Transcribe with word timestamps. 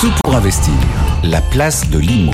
Tout 0.00 0.12
pour 0.24 0.34
investir. 0.34 0.72
La 1.24 1.40
place 1.42 1.90
de 1.90 1.98
l'IMO. 1.98 2.32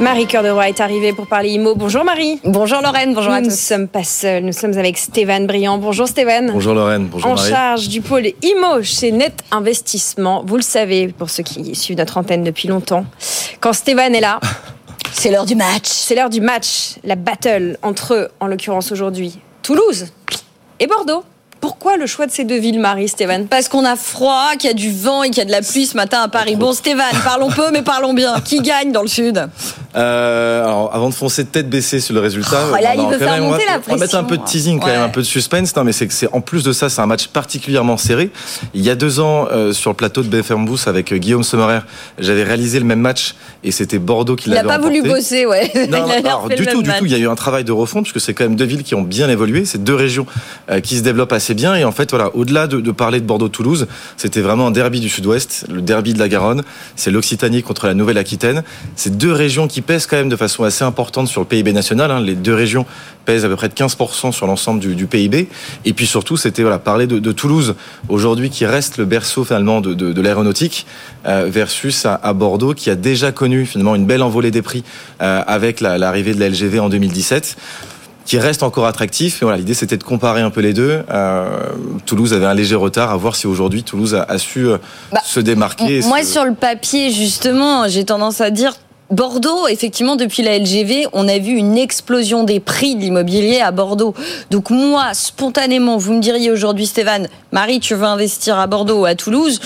Marie 0.00 0.26
Cœur 0.26 0.42
de 0.42 0.50
Roi 0.50 0.68
est 0.68 0.80
arrivée 0.80 1.12
pour 1.12 1.26
parler 1.26 1.50
IMO. 1.50 1.74
Bonjour 1.74 2.04
Marie. 2.04 2.38
Bonjour 2.44 2.82
Lorraine, 2.82 3.14
bonjour 3.14 3.32
nous 3.32 3.38
à 3.38 3.40
tous. 3.40 3.48
tous. 3.48 3.50
Nous 3.50 3.56
ne 3.56 3.56
sommes 3.80 3.88
pas 3.88 4.04
seuls, 4.04 4.44
nous 4.44 4.52
sommes 4.52 4.76
avec 4.76 4.98
Stéphane 4.98 5.46
Briand. 5.46 5.78
Bonjour 5.78 6.06
Stéphane. 6.06 6.50
Bonjour 6.52 6.74
Lorraine, 6.74 7.06
bonjour 7.06 7.30
en 7.30 7.34
Marie. 7.34 7.50
charge 7.50 7.88
du 7.88 8.00
pôle 8.02 8.26
IMO 8.42 8.82
chez 8.82 9.12
Net 9.12 9.42
Investissement. 9.50 10.44
Vous 10.46 10.56
le 10.56 10.62
savez, 10.62 11.08
pour 11.08 11.30
ceux 11.30 11.42
qui 11.42 11.74
suivent 11.74 11.96
notre 11.96 12.18
antenne 12.18 12.44
depuis 12.44 12.68
longtemps, 12.68 13.06
quand 13.60 13.72
Stéphane 13.72 14.14
est 14.14 14.20
là, 14.20 14.40
C'est 15.12 15.30
l'heure 15.30 15.46
du 15.46 15.56
match. 15.56 15.86
c'est 15.86 16.14
l'heure 16.14 16.30
du 16.30 16.40
match, 16.40 16.96
la 17.02 17.16
battle 17.16 17.78
entre, 17.82 18.30
en 18.40 18.46
l'occurrence 18.46 18.92
aujourd'hui, 18.92 19.38
Toulouse 19.62 20.08
et 20.80 20.86
Bordeaux. 20.86 21.24
Pourquoi 21.60 21.96
le 21.96 22.06
choix 22.06 22.26
de 22.26 22.30
ces 22.30 22.44
deux 22.44 22.58
villes, 22.58 22.78
Marie, 22.78 23.08
Stéphane? 23.08 23.48
Parce 23.48 23.68
qu'on 23.68 23.84
a 23.84 23.96
froid, 23.96 24.52
qu'il 24.58 24.68
y 24.68 24.70
a 24.70 24.74
du 24.74 24.92
vent 24.92 25.22
et 25.22 25.30
qu'il 25.30 25.38
y 25.38 25.42
a 25.42 25.44
de 25.44 25.50
la 25.50 25.62
pluie 25.62 25.86
ce 25.86 25.96
matin 25.96 26.22
à 26.22 26.28
Paris. 26.28 26.56
Bon, 26.56 26.72
Stéphane, 26.72 27.16
parlons 27.24 27.50
peu, 27.50 27.70
mais 27.72 27.82
parlons 27.82 28.14
bien. 28.14 28.40
Qui 28.40 28.60
gagne 28.60 28.92
dans 28.92 29.02
le 29.02 29.08
sud? 29.08 29.48
Euh, 29.98 30.62
alors, 30.64 30.94
avant 30.94 31.08
de 31.08 31.14
foncer 31.14 31.44
tête 31.44 31.68
baissée 31.68 31.98
sur 32.00 32.14
le 32.14 32.20
résultat, 32.20 32.60
Oh, 32.70 32.76
là, 32.80 32.94
il 32.94 33.00
veut 33.08 33.18
faire 33.18 33.32
même- 33.32 33.42
on 33.42 33.46
va- 33.50 33.52
monter 33.56 33.64
la 33.66 33.80
On 33.88 33.92
va 33.92 33.96
mettre 33.98 34.14
un 34.14 34.22
peu 34.24 34.36
de 34.38 34.44
teasing, 34.44 34.78
quand 34.78 34.86
Ouais. 34.86 34.92
même, 34.92 35.02
un 35.02 35.08
peu 35.08 35.20
de 35.22 35.26
suspense. 35.26 35.74
Non, 35.74 35.82
mais 35.84 35.92
c'est 35.92 36.06
que 36.06 36.12
c'est 36.12 36.28
en 36.32 36.40
plus 36.40 36.62
de 36.62 36.72
ça, 36.72 36.88
c'est 36.88 37.00
un 37.00 37.06
match 37.06 37.26
particulièrement 37.28 37.96
serré. 37.96 38.30
Il 38.74 38.82
y 38.82 38.90
a 38.90 38.94
deux 38.94 39.18
ans, 39.20 39.48
euh, 39.50 39.72
sur 39.72 39.90
le 39.90 39.96
plateau 39.96 40.22
de 40.22 40.28
BFM 40.28 40.64
Boost 40.66 40.86
avec 40.86 41.12
euh, 41.12 41.16
Guillaume 41.18 41.42
Sommerer, 41.42 41.80
j'avais 42.18 42.44
réalisé 42.44 42.78
le 42.78 42.84
même 42.84 43.00
match 43.00 43.34
et 43.64 43.72
c'était 43.72 43.98
Bordeaux 43.98 44.36
qui 44.36 44.48
Il 44.48 44.54
n'a 44.54 44.62
l'avait 44.62 44.68
pas 44.68 44.78
voulu 44.78 45.02
bosser, 45.02 45.46
ouais. 45.46 45.70
Non, 45.90 46.06
il 46.20 46.26
alors, 46.26 46.46
fait 46.48 46.54
du 46.56 46.66
tout, 46.66 46.82
du 46.82 46.88
match. 46.90 46.98
tout. 47.00 47.06
Il 47.06 47.12
y 47.12 47.14
a 47.14 47.18
eu 47.18 47.28
un 47.28 47.34
travail 47.34 47.64
de 47.64 47.72
refonte 47.72 48.04
parce 48.04 48.12
que 48.12 48.20
c'est 48.20 48.34
quand 48.34 48.44
même 48.44 48.56
deux 48.56 48.64
villes 48.66 48.84
qui 48.84 48.94
ont 48.94 49.02
bien 49.02 49.28
évolué. 49.28 49.64
C'est 49.64 49.82
deux 49.82 49.94
régions 49.96 50.26
euh, 50.70 50.80
qui 50.80 50.96
se 50.96 51.02
développent 51.02 51.32
assez 51.32 51.54
bien. 51.54 51.74
Et 51.74 51.84
en 51.84 51.92
fait, 51.92 52.10
voilà, 52.10 52.30
au-delà 52.36 52.66
de, 52.68 52.80
de 52.80 52.90
parler 52.92 53.20
de 53.20 53.26
Bordeaux-Toulouse, 53.26 53.86
c'était 54.16 54.42
vraiment 54.42 54.68
un 54.68 54.70
derby 54.70 55.00
du 55.00 55.08
Sud-Ouest, 55.08 55.66
le 55.70 55.80
derby 55.82 56.14
de 56.14 56.18
la 56.18 56.28
Garonne. 56.28 56.62
C'est 56.94 57.10
l'Occitanie 57.10 57.62
contre 57.62 57.86
la 57.86 57.94
Nouvelle-Aquitaine. 57.94 58.62
C'est 58.94 59.16
deux 59.18 59.32
régions 59.32 59.66
qui 59.66 59.80
pèsent 59.88 60.06
quand 60.06 60.16
même 60.18 60.28
de 60.28 60.36
façon 60.36 60.62
assez 60.62 60.84
importante 60.84 61.26
sur 61.26 61.40
le 61.40 61.46
PIB 61.46 61.72
national. 61.72 62.10
hein. 62.12 62.20
Les 62.20 62.34
deux 62.36 62.54
régions 62.54 62.86
pèsent 63.24 63.44
à 63.44 63.48
peu 63.48 63.56
près 63.56 63.68
de 63.68 63.74
15% 63.74 64.30
sur 64.32 64.46
l'ensemble 64.46 64.78
du, 64.80 64.94
du 64.94 65.06
PIB. 65.06 65.48
Et 65.84 65.92
puis 65.94 66.06
surtout, 66.06 66.36
c'était 66.36 66.62
voilà, 66.62 66.78
parler 66.78 67.06
de, 67.06 67.18
de 67.18 67.32
Toulouse 67.32 67.74
aujourd'hui 68.08 68.50
qui 68.50 68.66
reste 68.66 68.98
le 68.98 69.06
berceau 69.06 69.44
finalement 69.44 69.80
de, 69.80 69.94
de, 69.94 70.12
de 70.12 70.20
l'aéronautique 70.20 70.86
euh, 71.26 71.46
versus 71.50 72.06
à, 72.06 72.14
à 72.22 72.32
Bordeaux 72.34 72.74
qui 72.74 72.90
a 72.90 72.94
déjà 72.94 73.32
connu 73.32 73.66
finalement 73.66 73.94
une 73.96 74.06
belle 74.06 74.22
envolée 74.22 74.50
des 74.50 74.62
prix 74.62 74.84
euh, 75.22 75.42
avec 75.46 75.80
la- 75.80 75.98
l'arrivée 75.98 76.34
de 76.34 76.40
la 76.40 76.48
LGV 76.50 76.78
en 76.80 76.88
2017 76.90 77.56
qui 78.26 78.38
reste 78.38 78.62
encore 78.62 78.84
attractif. 78.86 79.40
Et 79.40 79.46
voilà, 79.46 79.56
l'idée 79.56 79.72
c'était 79.72 79.96
de 79.96 80.04
comparer 80.04 80.42
un 80.42 80.50
peu 80.50 80.60
les 80.60 80.74
deux. 80.74 81.00
Euh, 81.10 81.48
Toulouse 82.04 82.34
avait 82.34 82.44
un 82.44 82.52
léger 82.52 82.74
retard. 82.74 83.10
À 83.10 83.16
voir 83.16 83.34
si 83.36 83.46
aujourd'hui 83.46 83.82
Toulouse 83.84 84.14
a, 84.14 84.22
a 84.24 84.36
su 84.36 84.66
Bah, 85.10 85.20
se 85.24 85.40
démarquer. 85.40 86.02
Moi, 86.02 86.22
se- 86.22 86.32
sur 86.32 86.44
le 86.44 86.52
papier, 86.54 87.10
justement, 87.10 87.88
j'ai 87.88 88.04
tendance 88.04 88.42
à 88.42 88.50
dire. 88.50 88.74
Bordeaux, 89.10 89.66
effectivement, 89.68 90.16
depuis 90.16 90.42
la 90.42 90.58
LGV, 90.58 91.06
on 91.14 91.28
a 91.28 91.38
vu 91.38 91.52
une 91.52 91.78
explosion 91.78 92.44
des 92.44 92.60
prix 92.60 92.94
de 92.94 93.00
l'immobilier 93.00 93.60
à 93.60 93.70
Bordeaux. 93.70 94.12
Donc 94.50 94.68
moi, 94.68 95.14
spontanément, 95.14 95.96
vous 95.96 96.12
me 96.12 96.20
diriez 96.20 96.50
aujourd'hui, 96.50 96.86
Stéphane, 96.86 97.26
Marie, 97.50 97.80
tu 97.80 97.94
veux 97.94 98.04
investir 98.04 98.58
à 98.58 98.66
Bordeaux 98.66 99.00
ou 99.00 99.04
à 99.06 99.14
Toulouse? 99.14 99.60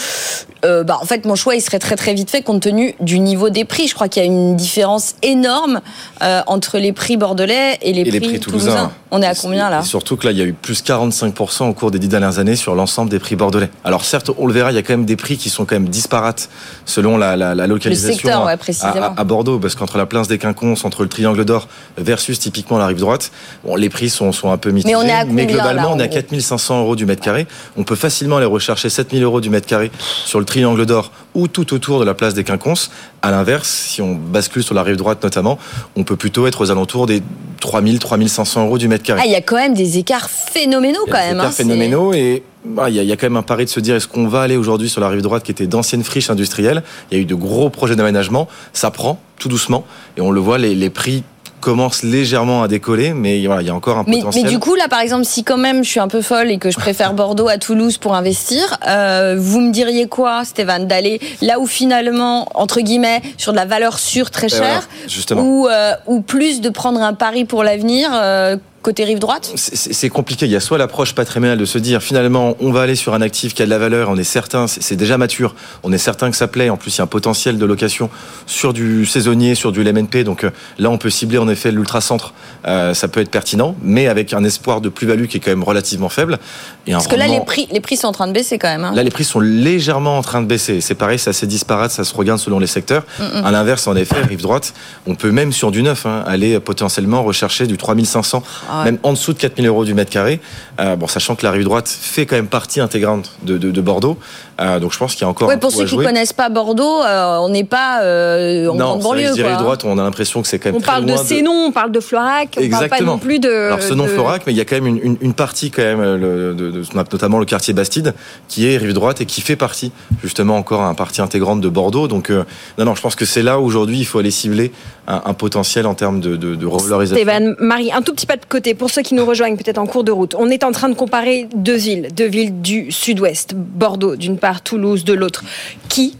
Euh, 0.64 0.84
bah, 0.84 0.98
En 1.02 1.06
fait, 1.06 1.24
mon 1.24 1.34
choix, 1.34 1.56
il 1.56 1.60
serait 1.60 1.80
très 1.80 1.96
très 1.96 2.14
vite 2.14 2.30
fait 2.30 2.42
compte 2.42 2.62
tenu 2.62 2.94
du 3.00 3.18
niveau 3.18 3.50
des 3.50 3.64
prix. 3.64 3.88
Je 3.88 3.94
crois 3.96 4.06
qu'il 4.06 4.22
y 4.22 4.24
a 4.24 4.28
une 4.28 4.54
différence 4.54 5.16
énorme 5.22 5.80
euh, 6.22 6.40
entre 6.46 6.78
les 6.78 6.92
prix 6.92 7.16
bordelais 7.16 7.78
et 7.82 7.92
les, 7.92 8.02
et 8.02 8.04
les 8.04 8.20
prix, 8.20 8.28
prix 8.28 8.38
toulousains. 8.40 8.66
toulousains. 8.70 8.92
On 9.10 9.20
est 9.22 9.26
à 9.26 9.34
combien 9.34 9.68
là? 9.70 9.80
Et 9.80 9.84
surtout 9.84 10.16
que 10.16 10.24
là, 10.26 10.30
il 10.32 10.38
y 10.38 10.40
a 10.42 10.44
eu 10.44 10.52
plus 10.52 10.84
45% 10.84 11.68
au 11.68 11.72
cours 11.74 11.90
des 11.90 11.98
dix 11.98 12.06
dernières 12.08 12.38
années 12.38 12.54
sur 12.54 12.76
l'ensemble 12.76 13.10
des 13.10 13.18
prix 13.18 13.34
bordelais. 13.34 13.70
Alors 13.82 14.04
certes, 14.04 14.30
on 14.38 14.46
le 14.46 14.52
verra, 14.52 14.70
il 14.70 14.76
y 14.76 14.78
a 14.78 14.82
quand 14.82 14.92
même 14.92 15.04
des 15.04 15.16
prix 15.16 15.36
qui 15.36 15.50
sont 15.50 15.64
quand 15.64 15.74
même 15.74 15.88
disparates 15.88 16.48
selon 16.86 17.16
la, 17.16 17.36
la, 17.36 17.56
la 17.56 17.66
localisation 17.66 18.14
secteur, 18.14 18.44
ouais, 18.46 18.52
à- 18.52 18.56
précisément. 18.56 18.94
à, 19.16 19.20
à 19.20 19.24
Bordeaux, 19.32 19.58
parce 19.58 19.74
qu'entre 19.74 19.96
la 19.96 20.04
place 20.04 20.28
des 20.28 20.36
Quinconces, 20.36 20.84
entre 20.84 21.02
le 21.02 21.08
Triangle 21.08 21.44
d'Or 21.46 21.68
versus 21.96 22.38
typiquement 22.38 22.76
la 22.76 22.86
rive 22.86 22.98
droite, 22.98 23.32
bon, 23.64 23.76
les 23.76 23.88
prix 23.88 24.10
sont, 24.10 24.30
sont 24.32 24.50
un 24.50 24.58
peu 24.58 24.70
mitigés. 24.70 24.94
Mais 24.94 25.02
on 25.02 25.06
est 25.08 25.10
à 25.10 25.24
combien, 25.24 25.46
globalement, 25.46 25.82
là, 25.82 25.90
on 25.94 25.98
est 25.98 26.02
à 26.02 26.08
gros 26.08 26.16
4500 26.16 26.80
euros 26.80 26.96
du 26.96 27.06
mètre 27.06 27.22
carré. 27.22 27.46
On 27.78 27.84
peut 27.84 27.96
facilement 27.96 28.36
aller 28.36 28.46
rechercher 28.46 28.90
7000 28.90 29.22
euros 29.22 29.40
du 29.40 29.48
mètre 29.48 29.66
carré 29.66 29.90
sur 30.26 30.38
le 30.38 30.44
Triangle 30.44 30.84
d'Or 30.84 31.10
ou 31.34 31.48
tout 31.48 31.72
autour 31.72 31.98
de 31.98 32.04
la 32.04 32.12
place 32.12 32.34
des 32.34 32.44
Quinconces. 32.44 32.90
À 33.22 33.30
l'inverse, 33.30 33.68
si 33.68 34.02
on 34.02 34.14
bascule 34.14 34.62
sur 34.62 34.74
la 34.74 34.82
rive 34.82 34.96
droite 34.96 35.22
notamment, 35.22 35.58
on 35.96 36.04
peut 36.04 36.16
plutôt 36.16 36.46
être 36.46 36.60
aux 36.60 36.70
alentours 36.70 37.06
des 37.06 37.22
3000, 37.60 37.98
3500 38.00 38.66
euros 38.66 38.76
du 38.78 38.88
mètre 38.88 39.04
carré. 39.04 39.20
Ah, 39.22 39.26
il 39.26 39.32
y 39.32 39.36
a 39.36 39.40
quand 39.40 39.56
même 39.56 39.74
des 39.74 39.96
écarts 39.98 40.28
phénoménaux 40.28 41.00
Il 41.06 41.08
y 41.08 41.12
quand 41.12 41.18
des 41.18 41.24
même. 41.28 41.36
écarts 41.36 41.46
hein, 41.46 41.52
phénoménaux 41.52 42.12
et 42.12 42.42
bah, 42.64 42.90
il 42.90 42.96
y, 42.96 42.98
a, 42.98 43.02
il 43.02 43.08
y 43.08 43.12
a 43.12 43.16
quand 43.16 43.26
même 43.26 43.36
un 43.36 43.42
pari 43.42 43.64
de 43.64 43.70
se 43.70 43.80
dire 43.80 43.96
est-ce 43.96 44.08
qu'on 44.08 44.28
va 44.28 44.42
aller 44.42 44.56
aujourd'hui 44.56 44.88
sur 44.88 45.00
la 45.00 45.08
rive 45.08 45.22
droite 45.22 45.42
qui 45.42 45.50
était 45.50 45.66
d'anciennes 45.66 46.04
friches 46.04 46.30
industrielles? 46.30 46.82
Il 47.10 47.16
y 47.16 47.20
a 47.20 47.22
eu 47.22 47.26
de 47.26 47.34
gros 47.34 47.70
projets 47.70 47.96
d'aménagement, 47.96 48.48
ça 48.72 48.90
prend 48.90 49.18
tout 49.38 49.48
doucement 49.48 49.84
et 50.16 50.20
on 50.20 50.30
le 50.30 50.40
voit, 50.40 50.58
les, 50.58 50.74
les 50.74 50.90
prix 50.90 51.24
commencent 51.60 52.02
légèrement 52.02 52.62
à 52.64 52.68
décoller, 52.68 53.14
mais 53.14 53.46
voilà, 53.46 53.62
il 53.62 53.68
y 53.68 53.70
a 53.70 53.74
encore 53.74 53.96
un 53.96 54.04
Mais, 54.06 54.16
potentiel. 54.18 54.44
mais 54.44 54.50
du 54.50 54.58
coup, 54.58 54.74
là, 54.74 54.88
par 54.88 54.98
exemple, 55.00 55.24
si 55.24 55.44
quand 55.44 55.56
même 55.56 55.84
je 55.84 55.88
suis 55.88 56.00
un 56.00 56.08
peu 56.08 56.20
folle 56.20 56.50
et 56.50 56.58
que 56.58 56.70
je 56.70 56.76
préfère 56.76 57.12
Bordeaux 57.14 57.48
à 57.48 57.56
Toulouse 57.56 57.98
pour 57.98 58.14
investir, 58.14 58.78
euh, 58.88 59.36
vous 59.38 59.60
me 59.60 59.70
diriez 59.70 60.08
quoi, 60.08 60.44
Stéphane, 60.44 60.88
d'aller 60.88 61.20
là 61.40 61.60
où 61.60 61.66
finalement, 61.66 62.48
entre 62.54 62.80
guillemets, 62.80 63.22
sur 63.38 63.52
de 63.52 63.56
la 63.56 63.64
valeur 63.64 63.98
sûre 64.00 64.30
très 64.30 64.48
voilà, 64.48 64.66
chère, 64.66 64.88
justement. 65.06 65.42
ou, 65.42 65.68
euh, 65.68 65.92
ou 66.08 66.20
plus 66.20 66.60
de 66.60 66.68
prendre 66.68 67.00
un 67.00 67.14
pari 67.14 67.44
pour 67.44 67.62
l'avenir 67.62 68.10
euh, 68.12 68.56
côté 68.82 69.04
rive 69.04 69.18
droite? 69.18 69.52
C'est- 69.56 70.08
compliqué. 70.10 70.46
Il 70.46 70.52
y 70.52 70.56
a 70.56 70.60
soit 70.60 70.76
l'approche 70.78 71.14
patrimoniale 71.14 71.56
de 71.58 71.64
se 71.64 71.78
dire 71.78 72.02
finalement 72.02 72.56
on 72.60 72.70
va 72.72 72.82
aller 72.82 72.96
sur 72.96 73.14
un 73.14 73.22
actif 73.22 73.54
qui 73.54 73.62
a 73.62 73.64
de 73.64 73.70
la 73.70 73.78
valeur, 73.78 74.10
on 74.10 74.16
est 74.16 74.24
certain, 74.24 74.66
c'est 74.66 74.96
déjà 74.96 75.16
mature, 75.16 75.54
on 75.82 75.92
est 75.92 75.98
certain 75.98 76.30
que 76.30 76.36
ça 76.36 76.48
plaît. 76.48 76.68
En 76.70 76.76
plus, 76.76 76.94
il 76.94 76.98
y 76.98 77.00
a 77.00 77.04
un 77.04 77.06
potentiel 77.06 77.56
de 77.58 77.64
location 77.64 78.10
sur 78.46 78.72
du 78.72 79.06
saisonnier, 79.06 79.54
sur 79.54 79.72
du 79.72 79.82
LMNP. 79.82 80.24
Donc 80.24 80.44
euh, 80.44 80.50
là, 80.78 80.90
on 80.90 80.98
peut 80.98 81.08
cibler 81.10 81.38
en 81.38 81.48
effet 81.48 81.70
l'ultra-centre. 81.70 82.34
Euh, 82.66 82.92
ça 82.94 83.08
peut 83.08 83.20
être 83.20 83.30
pertinent, 83.30 83.74
mais 83.82 84.08
avec 84.08 84.32
un 84.34 84.44
espoir 84.44 84.80
de 84.80 84.88
plus-value 84.88 85.26
qui 85.26 85.38
est 85.38 85.40
quand 85.40 85.50
même 85.50 85.62
relativement 85.64 86.08
faible. 86.08 86.38
Et 86.86 86.92
Parce 86.92 87.06
que 87.06 87.16
là, 87.16 87.26
les 87.28 87.40
prix, 87.40 87.68
les 87.72 87.80
prix 87.80 87.96
sont 87.96 88.08
en 88.08 88.12
train 88.12 88.26
de 88.26 88.32
baisser 88.32 88.58
quand 88.58 88.68
même. 88.68 88.84
hein. 88.84 88.92
Là, 88.94 89.02
les 89.02 89.10
prix 89.10 89.24
sont 89.24 89.40
légèrement 89.40 90.18
en 90.18 90.22
train 90.22 90.42
de 90.42 90.46
baisser. 90.46 90.80
C'est 90.80 90.94
pareil, 90.96 91.18
c'est 91.18 91.30
assez 91.30 91.46
disparate, 91.46 91.90
ça 91.92 92.04
se 92.04 92.14
regarde 92.14 92.40
selon 92.40 92.58
les 92.58 92.66
secteurs. 92.66 93.04
À 93.44 93.50
l'inverse, 93.50 93.86
en 93.86 93.94
effet, 93.96 94.20
rive 94.22 94.42
droite, 94.42 94.74
on 95.06 95.14
peut 95.14 95.30
même 95.30 95.52
sur 95.52 95.70
du 95.70 95.82
neuf 95.82 96.06
hein, 96.06 96.24
aller 96.26 96.58
potentiellement 96.60 97.22
rechercher 97.22 97.66
du 97.66 97.76
3500, 97.76 98.42
Ah 98.68 98.71
même 98.84 98.98
en 99.02 99.12
dessous 99.12 99.32
de 99.32 99.38
4000 99.38 99.66
euros 99.66 99.84
du 99.84 99.94
mètre 99.94 100.10
carré. 100.10 100.40
Euh, 100.80 100.96
bon, 100.96 101.06
sachant 101.06 101.34
que 101.34 101.44
la 101.44 101.50
rive 101.50 101.64
droite 101.64 101.88
fait 101.88 102.26
quand 102.26 102.36
même 102.36 102.46
partie 102.46 102.80
intégrante 102.80 103.32
de 103.42 103.80
Bordeaux. 103.80 104.18
Euh, 104.62 104.78
donc 104.78 104.92
je 104.92 104.98
pense 104.98 105.12
qu'il 105.14 105.22
y 105.22 105.24
a 105.24 105.28
encore 105.28 105.50
un 105.50 105.58
pour 105.58 105.72
ceux 105.72 105.82
qui 105.84 105.88
jouer. 105.88 106.04
connaissent 106.04 106.32
pas 106.32 106.48
Bordeaux, 106.48 107.02
euh, 107.02 107.38
on 107.40 107.48
n'est 107.48 107.64
pas 107.64 108.02
euh, 108.02 108.68
en 108.68 108.74
non, 108.74 108.98
que 108.98 109.02
banlieue. 109.02 109.44
hein. 109.44 109.56
droite, 109.58 109.84
on 109.84 109.98
a 109.98 110.02
l'impression 110.04 110.40
que 110.40 110.46
c'est 110.46 110.58
quand 110.60 110.68
même 110.68 110.76
On 110.76 110.80
très 110.80 110.86
parle 110.92 111.06
de 111.06 111.16
Sénon, 111.16 111.64
on 111.68 111.72
parle 111.72 111.90
de 111.90 111.98
Florac, 112.00 112.48
on 112.56 112.60
parle 112.60 112.70
pas 112.70 112.76
Exactement. 112.84 113.12
non 113.12 113.18
plus 113.18 113.38
de. 113.40 113.50
Alors 113.50 113.82
ce 113.82 113.94
nom 113.94 114.04
de- 114.04 114.10
Florac, 114.10 114.42
mais 114.46 114.52
il 114.52 114.56
y 114.56 114.60
a 114.60 114.64
quand 114.64 114.76
même 114.76 114.86
une, 114.86 115.00
une- 115.02 115.16
une 115.20 115.34
partie 115.34 115.70
quand 115.70 115.82
même, 115.82 116.00
le- 116.00 116.54
de, 116.54 116.70
de- 116.70 116.82
notamment 116.94 117.38
le 117.38 117.44
quartier 117.44 117.74
Bastide, 117.74 118.14
qui 118.48 118.68
est 118.68 118.76
rive 118.76 118.92
droite 118.92 119.20
et 119.20 119.26
qui 119.26 119.40
fait 119.40 119.56
partie 119.56 119.90
justement 120.22 120.56
encore 120.56 120.82
un 120.82 120.94
partie 120.94 121.20
intégrante 121.22 121.60
de 121.60 121.68
Bordeaux. 121.68 122.06
Donc 122.06 122.30
euh, 122.30 122.44
non, 122.78 122.84
non, 122.84 122.94
je 122.94 123.00
pense 123.02 123.14
que 123.16 123.24
c'est 123.24 123.42
là 123.42 123.58
où 123.58 123.64
aujourd'hui 123.64 123.98
il 123.98 124.04
faut 124.04 124.18
aller 124.18 124.30
cibler 124.30 124.70
un, 125.08 125.22
un 125.24 125.34
potentiel 125.34 125.86
en 125.86 125.94
termes 125.94 126.20
de, 126.20 126.36
de, 126.36 126.54
de 126.54 126.66
revalorisation. 126.66 127.16
Stéphane, 127.24 127.56
Marie, 127.58 127.90
un 127.92 128.02
tout 128.02 128.12
petit 128.12 128.26
pas 128.26 128.36
de 128.36 128.44
côté 128.48 128.74
pour 128.74 128.90
ceux 128.90 129.02
qui 129.02 129.14
nous 129.14 129.24
rejoignent 129.24 129.56
peut-être 129.56 129.78
en 129.78 129.86
cours 129.86 130.04
de 130.04 130.12
route. 130.12 130.34
On 130.38 130.48
est 130.50 130.62
en 130.62 130.70
train 130.72 130.88
de 130.88 130.94
comparer 130.94 131.48
deux 131.54 131.74
villes, 131.76 132.08
deux 132.14 132.26
villes 132.28 132.60
du 132.60 132.92
sud-ouest, 132.92 133.54
Bordeaux 133.54 134.14
d'une 134.16 134.36
part, 134.38 134.51
Toulouse 134.60 135.04
de 135.04 135.14
l'autre. 135.14 135.44
Qui 135.88 136.16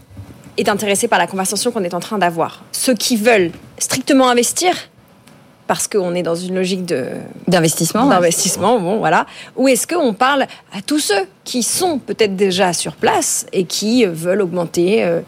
est 0.57 0.69
intéressé 0.69 1.07
par 1.07 1.19
la 1.19 1.27
conversation 1.27 1.71
qu'on 1.71 1.83
est 1.83 1.93
en 1.93 1.99
train 1.99 2.17
d'avoir 2.17 2.63
Ceux 2.71 2.93
qui 2.95 3.15
veulent 3.15 3.51
strictement 3.77 4.29
investir 4.29 4.73
parce 5.67 5.87
qu'on 5.87 6.13
est 6.13 6.23
dans 6.23 6.35
une 6.35 6.55
logique 6.55 6.85
de 6.85 7.05
D'investissement. 7.47 8.07
d'investissement, 8.07 8.79
bon 8.79 8.97
voilà. 8.97 9.25
Ou 9.55 9.69
est-ce 9.69 9.87
qu'on 9.87 10.13
parle 10.13 10.43
à 10.73 10.81
tous 10.85 10.99
ceux 10.99 11.25
qui 11.45 11.63
sont 11.63 11.99
peut-être 11.99 12.35
déjà 12.35 12.73
sur 12.73 12.93
place 12.93 13.45
et 13.53 13.63
qui 13.63 14.05
veulent 14.05 14.41
augmenter 14.41 15.03
euh, 15.03 15.21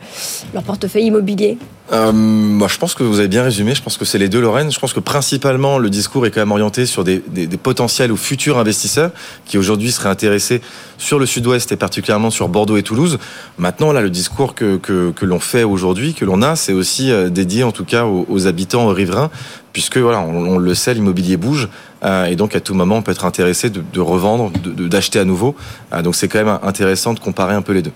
leur 0.54 0.64
portefeuille 0.64 1.06
immobilier? 1.06 1.58
Euh, 1.92 2.12
moi, 2.12 2.68
je 2.68 2.80
pense 2.80 2.96
que 2.96 3.04
vous 3.04 3.20
avez 3.20 3.28
bien 3.28 3.44
résumé. 3.44 3.76
Je 3.76 3.82
pense 3.84 3.98
que 3.98 4.06
c'est 4.06 4.18
les 4.18 4.28
deux, 4.28 4.42
Lorraine. 4.42 4.72
Je 4.72 4.80
pense 4.80 4.92
que 4.92 5.00
principalement, 5.00 5.78
le 5.78 5.92
discours 5.92 6.26
est 6.26 6.32
quand 6.32 6.40
même 6.42 6.52
orienté 6.52 6.88
sur 6.88 7.04
des, 7.04 7.22
des- 7.28 7.46
des 7.46 7.58
potentiels 7.58 8.12
ou 8.12 8.18
futurs 8.18 8.58
investisseurs 8.58 9.12
qui 9.46 9.60
aujourd'hui 9.60 9.92
seraient 9.92 10.10
intéressés 10.10 10.62
sur 10.98 11.20
le 11.20 11.28
sud-ouest 11.28 11.72
et 11.72 11.76
particulièrement 11.76 12.32
sur 12.32 12.50
Bordeaux 12.50 12.78
et 12.78 12.84
Toulouse. 12.84 13.20
Maintenant, 13.60 13.92
là, 13.92 14.02
le 14.02 14.10
discours 14.10 14.56
que, 14.56 14.78
que, 14.78 15.12
que 15.12 15.26
l'on 15.26 15.40
fait 15.40 15.64
aujourd'hui, 15.64 16.16
que 16.16 16.26
l'on 16.26 16.42
a, 16.42 16.56
c'est 16.56 16.74
aussi 16.74 17.12
euh, 17.12 17.30
dédié 17.30 17.64
en 17.64 17.72
tout 17.72 17.86
cas 17.86 18.06
aux, 18.06 18.26
aux 18.30 18.48
habitants 18.48 18.88
riverains, 18.88 19.30
puisque 19.72 19.98
voilà, 19.98 20.22
on 20.22 20.58
le 20.58 20.74
sait, 20.74 20.94
l'immobilier 20.96 21.38
bouge. 21.38 21.68
Euh, 22.06 22.26
et 22.26 22.36
donc, 22.36 22.56
à 22.56 22.60
tout 22.60 22.74
moment, 22.76 22.98
on 22.98 23.02
peut 23.02 23.12
être 23.12 23.26
intéressé 23.26 23.70
de, 23.70 23.84
de 23.94 24.00
revendre, 24.00 24.52
de- 24.52 24.72
de- 24.72 24.88
d'acheter 24.88 25.20
à 25.20 25.26
nouveau. 25.26 25.56
Euh, 25.94 26.02
donc, 26.02 26.16
c'est 26.16 26.28
quand 26.28 26.44
même 26.44 26.60
intéressant 26.64 27.14
de 27.14 27.20
comparer 27.20 27.56
un 27.56 27.62
peu 27.62 27.74
les 27.74 27.82
deux. 27.82 27.92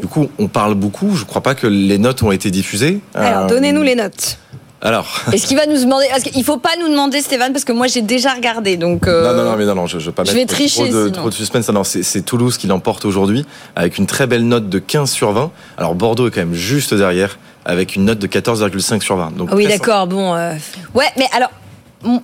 Du 0.00 0.06
coup, 0.08 0.28
on 0.38 0.48
parle 0.48 0.74
beaucoup. 0.74 1.14
Je 1.14 1.20
ne 1.22 1.26
crois 1.26 1.42
pas 1.42 1.54
que 1.54 1.66
les 1.66 1.98
notes 1.98 2.22
ont 2.22 2.32
été 2.32 2.50
diffusées. 2.50 3.00
Alors, 3.14 3.44
Euh, 3.44 3.48
donnez-nous 3.48 3.82
les 3.82 3.94
notes. 3.94 4.38
Alors. 4.82 5.22
Est-ce 5.32 5.46
qu'il 5.46 5.56
va 5.56 5.64
nous 5.66 5.78
demander 5.82 6.06
Parce 6.10 6.24
qu'il 6.24 6.44
faut 6.44 6.58
pas 6.58 6.76
nous 6.78 6.88
demander, 6.88 7.22
Stéphane, 7.22 7.52
parce 7.52 7.64
que 7.64 7.72
moi 7.72 7.86
j'ai 7.86 8.02
déjà 8.02 8.34
regardé. 8.34 8.76
Donc. 8.76 9.06
Euh... 9.08 9.32
Non, 9.32 9.42
non, 9.44 9.50
non, 9.50 9.56
mais 9.56 9.64
non, 9.64 9.74
non 9.74 9.86
je, 9.86 9.98
je 9.98 10.06
veux 10.06 10.12
pas 10.12 10.24
je 10.24 10.32
mettre 10.34 10.52
vais 10.52 10.58
tricher, 10.58 10.90
trop, 10.90 11.04
de, 11.04 11.08
trop 11.08 11.30
de 11.30 11.34
suspense. 11.34 11.68
Non, 11.70 11.84
c'est 11.84 12.20
Toulouse 12.22 12.58
qui 12.58 12.66
l'emporte 12.66 13.06
aujourd'hui 13.06 13.46
avec 13.76 13.96
une 13.96 14.04
très 14.06 14.26
belle 14.26 14.46
note 14.46 14.68
de 14.68 14.78
15 14.78 15.10
sur 15.10 15.32
20. 15.32 15.50
Alors 15.78 15.94
Bordeaux 15.94 16.28
est 16.28 16.30
quand 16.30 16.40
même 16.40 16.52
juste 16.54 16.92
derrière 16.92 17.38
avec 17.64 17.96
une 17.96 18.04
note 18.04 18.18
de 18.18 18.26
14,5 18.26 19.00
sur 19.00 19.16
20. 19.16 19.34
Donc 19.38 19.50
oui, 19.54 19.66
d'accord. 19.66 20.06
Bon. 20.06 20.34
Euh... 20.34 20.52
Ouais, 20.92 21.06
mais 21.16 21.28
alors 21.34 21.50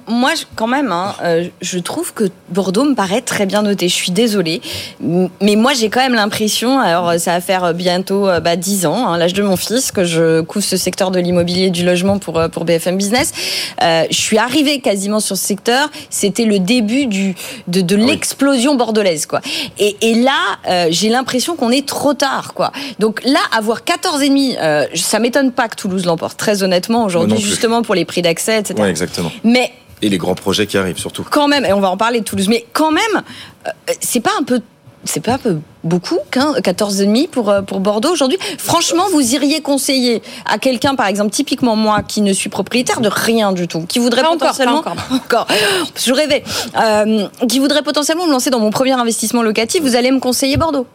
moi, 0.09 0.32
quand 0.56 0.67
même, 0.67 0.93
hein, 0.93 1.15
euh, 1.23 1.49
je 1.61 1.79
trouve 1.79 2.12
que 2.12 2.25
Bordeaux 2.49 2.85
me 2.85 2.94
paraît 2.94 3.21
très 3.21 3.47
bien 3.47 3.62
noté. 3.62 3.88
Je 3.88 3.94
suis 3.94 4.12
désolée, 4.12 4.61
mais 5.00 5.56
moi, 5.56 5.73
j'ai 5.75 5.88
quand 5.88 6.00
même 6.00 6.15
l'impression, 6.15 6.79
alors 6.79 7.15
ça 7.19 7.32
va 7.32 7.41
faire 7.41 7.75
bientôt 7.75 8.29
euh, 8.29 8.41
bah, 8.41 8.56
10 8.56 8.87
ans, 8.87 9.06
hein, 9.06 9.19
l'âge 9.19 9.32
de 9.32 9.43
mon 9.43 9.56
fils, 9.56 9.93
que 9.93 10.05
je 10.05 10.41
couvre 10.43 10.65
ce 10.65 10.77
secteur 10.77 11.11
de 11.11 11.19
l'immobilier 11.19 11.67
et 11.67 11.71
du 11.71 11.85
logement 11.85 12.19
pour 12.19 12.38
euh, 12.38 12.49
pour 12.49 12.65
BFM 12.65 12.97
Business. 12.97 13.32
Euh, 13.82 14.05
je 14.11 14.17
suis 14.17 14.38
arrivée 14.38 14.81
quasiment 14.81 15.21
sur 15.21 15.37
ce 15.37 15.44
secteur. 15.44 15.91
C'était 16.11 16.44
le 16.44 16.59
début 16.59 17.06
du 17.06 17.35
de, 17.69 17.81
de 17.81 17.97
ah 17.97 18.06
l'explosion 18.06 18.75
bordelaise, 18.75 19.27
quoi. 19.27 19.41
Et, 19.79 19.97
et 20.03 20.15
là, 20.15 20.59
euh, 20.69 20.87
j'ai 20.91 21.09
l'impression 21.09 21.56
qu'on 21.56 21.71
est 21.71 21.87
trop 21.87 22.15
tard, 22.15 22.55
quoi. 22.55 22.73
Donc 22.99 23.23
là, 23.25 23.41
avoir 23.56 23.85
14 23.85 24.23
et 24.23 24.29
demi, 24.29 24.56
euh, 24.61 24.87
ça 24.94 25.19
m'étonne 25.19 25.53
pas 25.53 25.69
que 25.69 25.77
Toulouse 25.77 26.05
l'emporte. 26.05 26.37
Très 26.37 26.62
honnêtement, 26.62 27.05
aujourd'hui, 27.05 27.38
justement 27.38 27.82
pour 27.82 27.94
les 27.94 28.05
prix 28.05 28.23
d'accès, 28.23 28.59
etc. 28.59 28.75
Ouais, 28.81 28.91
exactement. 28.91 29.31
Mais 29.44 29.69
et 30.02 30.08
les 30.08 30.19
grands 30.19 30.35
projets 30.35 30.67
qui 30.67 30.79
arrivent 30.79 30.99
surtout. 30.99 31.25
Quand 31.29 31.49
même, 31.49 31.64
et 31.64 31.73
on 31.73 31.81
va 31.81 31.91
en 31.91 31.97
parler 31.97 32.20
de 32.20 32.25
Toulouse, 32.25 32.49
mais 32.49 32.67
quand 32.73 32.91
même, 32.91 33.23
euh, 33.67 33.70
c'est 34.00 34.20
pas 34.20 34.32
un 34.38 34.43
peu 34.43 34.61
c'est 35.05 35.20
pas 35.20 35.35
un 35.35 35.38
peu 35.38 35.58
beaucoup, 35.82 36.19
14,5 36.31 37.29
pour, 37.29 37.55
pour 37.67 37.81
Bordeaux 37.81 38.11
aujourd'hui. 38.11 38.38
Franchement, 38.58 39.05
vous 39.12 39.35
iriez 39.35 39.62
conseiller 39.62 40.23
à 40.44 40.58
quelqu'un, 40.58 40.94
par 40.94 41.06
exemple, 41.06 41.31
typiquement 41.31 41.75
moi, 41.75 42.02
qui 42.02 42.20
ne 42.20 42.32
suis 42.32 42.50
propriétaire 42.50 43.00
de 43.00 43.08
rien 43.08 43.52
du 43.52 43.67
tout, 43.67 43.87
qui 43.88 43.99
voudrait 43.99 44.23
pas 44.23 44.32
potentiellement. 44.32 44.81
Encore, 44.81 44.97
pas 44.97 45.14
encore. 45.14 45.47
Je 45.97 46.12
rêvais. 46.12 46.44
Euh, 46.79 47.26
qui 47.49 47.58
voudrait 47.61 47.82
potentiellement 47.82 48.26
me 48.26 48.32
lancer 48.32 48.50
dans 48.50 48.61
mon 48.61 48.70
premier 48.70 48.93
investissement 48.93 49.43
locatif, 49.43 49.81
vous 49.82 49.96
allez 49.96 50.11
me 50.11 50.20
conseiller 50.20 50.58
Bordeaux 50.58 50.87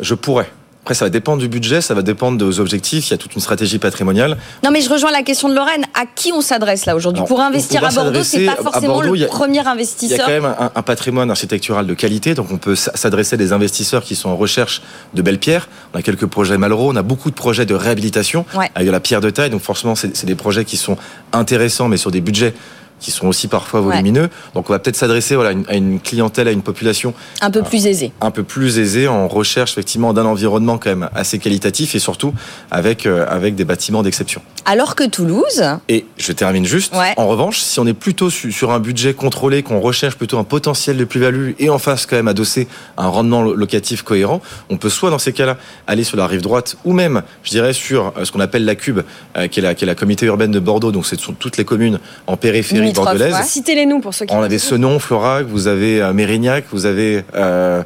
Je 0.00 0.14
pourrais. 0.14 0.50
Après, 0.88 0.94
ça 0.94 1.04
va 1.04 1.10
dépendre 1.10 1.36
du 1.36 1.48
budget, 1.48 1.82
ça 1.82 1.92
va 1.92 2.00
dépendre 2.00 2.38
des 2.38 2.60
objectifs. 2.60 3.08
Il 3.08 3.10
y 3.10 3.14
a 3.14 3.18
toute 3.18 3.34
une 3.34 3.42
stratégie 3.42 3.78
patrimoniale. 3.78 4.38
Non, 4.64 4.70
mais 4.70 4.80
je 4.80 4.88
rejoins 4.88 5.10
la 5.10 5.20
question 5.20 5.50
de 5.50 5.54
Lorraine. 5.54 5.84
À 5.92 6.06
qui 6.06 6.32
on 6.32 6.40
s'adresse 6.40 6.86
là 6.86 6.96
aujourd'hui 6.96 7.22
Pour 7.28 7.42
investir 7.42 7.84
à 7.84 7.90
Bordeaux, 7.90 8.22
c'est 8.22 8.46
pas 8.46 8.56
forcément 8.56 8.94
Bordeaux, 8.94 9.14
le 9.14 9.26
premier 9.26 9.58
investisseur. 9.68 10.16
Il 10.16 10.18
y 10.18 10.22
a 10.22 10.24
quand 10.24 10.48
même 10.48 10.54
un, 10.58 10.72
un, 10.74 10.82
patrimoine 10.82 11.30
architectural 11.30 11.86
de 11.86 11.92
qualité, 11.92 12.32
donc 12.32 12.46
on 12.50 12.56
peut 12.56 12.74
s'adresser 12.74 13.34
à 13.34 13.36
des 13.36 13.52
investisseurs 13.52 14.02
qui 14.02 14.16
sont 14.16 14.30
en 14.30 14.36
recherche 14.36 14.80
de 15.12 15.20
belles 15.20 15.38
pierres. 15.38 15.68
On 15.92 15.98
a 15.98 16.00
quelques 16.00 16.24
projets 16.24 16.56
Malraux, 16.56 16.90
on 16.90 16.96
a 16.96 17.02
beaucoup 17.02 17.28
de 17.28 17.36
projets 17.36 17.66
de 17.66 17.74
réhabilitation 17.74 18.46
ouais. 18.56 18.70
avec 18.74 18.86
de 18.86 18.92
la 18.92 19.00
pierre 19.00 19.20
de 19.20 19.28
taille. 19.28 19.50
Donc 19.50 19.60
forcément, 19.60 19.94
c'est 19.94 20.24
des 20.24 20.36
projets 20.36 20.64
qui 20.64 20.78
sont 20.78 20.96
intéressants, 21.34 21.88
mais 21.88 21.98
sur 21.98 22.10
des 22.10 22.22
budgets 22.22 22.54
qui 23.00 23.10
sont 23.10 23.26
aussi 23.26 23.48
parfois 23.48 23.80
volumineux. 23.80 24.22
Ouais. 24.22 24.30
Donc 24.54 24.70
on 24.70 24.72
va 24.72 24.78
peut-être 24.78 24.96
s'adresser 24.96 25.34
voilà, 25.34 25.58
à 25.68 25.74
une 25.74 26.00
clientèle, 26.00 26.48
à 26.48 26.52
une 26.52 26.62
population 26.62 27.14
un 27.40 27.50
peu 27.50 27.62
plus 27.62 27.86
aisée. 27.86 28.12
Un 28.20 28.30
peu 28.30 28.42
plus 28.42 28.78
aisée 28.78 29.08
en 29.08 29.28
recherche 29.28 29.72
effectivement 29.72 30.12
d'un 30.12 30.24
environnement 30.24 30.78
quand 30.78 30.90
même 30.90 31.08
assez 31.14 31.38
qualitatif 31.38 31.94
et 31.94 31.98
surtout 31.98 32.32
avec, 32.70 33.06
euh, 33.06 33.26
avec 33.28 33.54
des 33.54 33.64
bâtiments 33.64 34.02
d'exception. 34.02 34.42
Alors 34.64 34.94
que 34.94 35.08
Toulouse. 35.08 35.64
Et 35.88 36.04
je 36.16 36.32
termine 36.32 36.64
juste. 36.64 36.94
Ouais. 36.94 37.14
En 37.16 37.26
revanche, 37.28 37.60
si 37.60 37.80
on 37.80 37.86
est 37.86 37.94
plutôt 37.94 38.30
su, 38.30 38.52
sur 38.52 38.70
un 38.70 38.80
budget 38.80 39.14
contrôlé, 39.14 39.62
qu'on 39.62 39.80
recherche 39.80 40.16
plutôt 40.16 40.38
un 40.38 40.44
potentiel 40.44 40.96
de 40.96 41.04
plus-value 41.04 41.52
et 41.58 41.70
en 41.70 41.78
face 41.78 42.06
quand 42.06 42.16
même 42.16 42.28
adossé 42.28 42.68
un 42.96 43.08
rendement 43.08 43.42
locatif 43.42 44.02
cohérent, 44.02 44.40
on 44.70 44.76
peut 44.76 44.90
soit 44.90 45.10
dans 45.10 45.18
ces 45.18 45.32
cas-là 45.32 45.56
aller 45.86 46.04
sur 46.04 46.16
la 46.16 46.26
rive 46.26 46.42
droite 46.42 46.76
ou 46.84 46.92
même, 46.92 47.22
je 47.44 47.50
dirais, 47.50 47.72
sur 47.72 48.12
ce 48.22 48.30
qu'on 48.30 48.40
appelle 48.40 48.64
la 48.64 48.74
Cube, 48.74 49.00
euh, 49.36 49.48
qui, 49.48 49.60
est 49.60 49.62
la, 49.62 49.74
qui 49.74 49.84
est 49.84 49.86
la 49.86 49.94
comité 49.94 50.26
urbaine 50.26 50.50
de 50.50 50.60
Bordeaux. 50.60 50.92
Donc 50.92 51.06
ce 51.06 51.16
sont 51.16 51.32
toutes 51.32 51.56
les 51.56 51.64
communes 51.64 51.98
en 52.26 52.36
périphérie 52.36 52.87
bordelaise. 52.92 53.34
Ouais. 53.34 53.42
Citez-les 53.42 53.86
nous 53.86 54.00
pour 54.00 54.14
ceux 54.14 54.26
qui. 54.26 54.34
On 54.34 54.42
avait 54.42 54.58
Senon, 54.58 54.98
Florac, 54.98 55.46
vous 55.46 55.66
avez 55.66 56.00
euh, 56.02 56.12
Mérignac, 56.12 56.64
vous 56.70 56.86
avez. 56.86 57.24
Euh, 57.34 57.82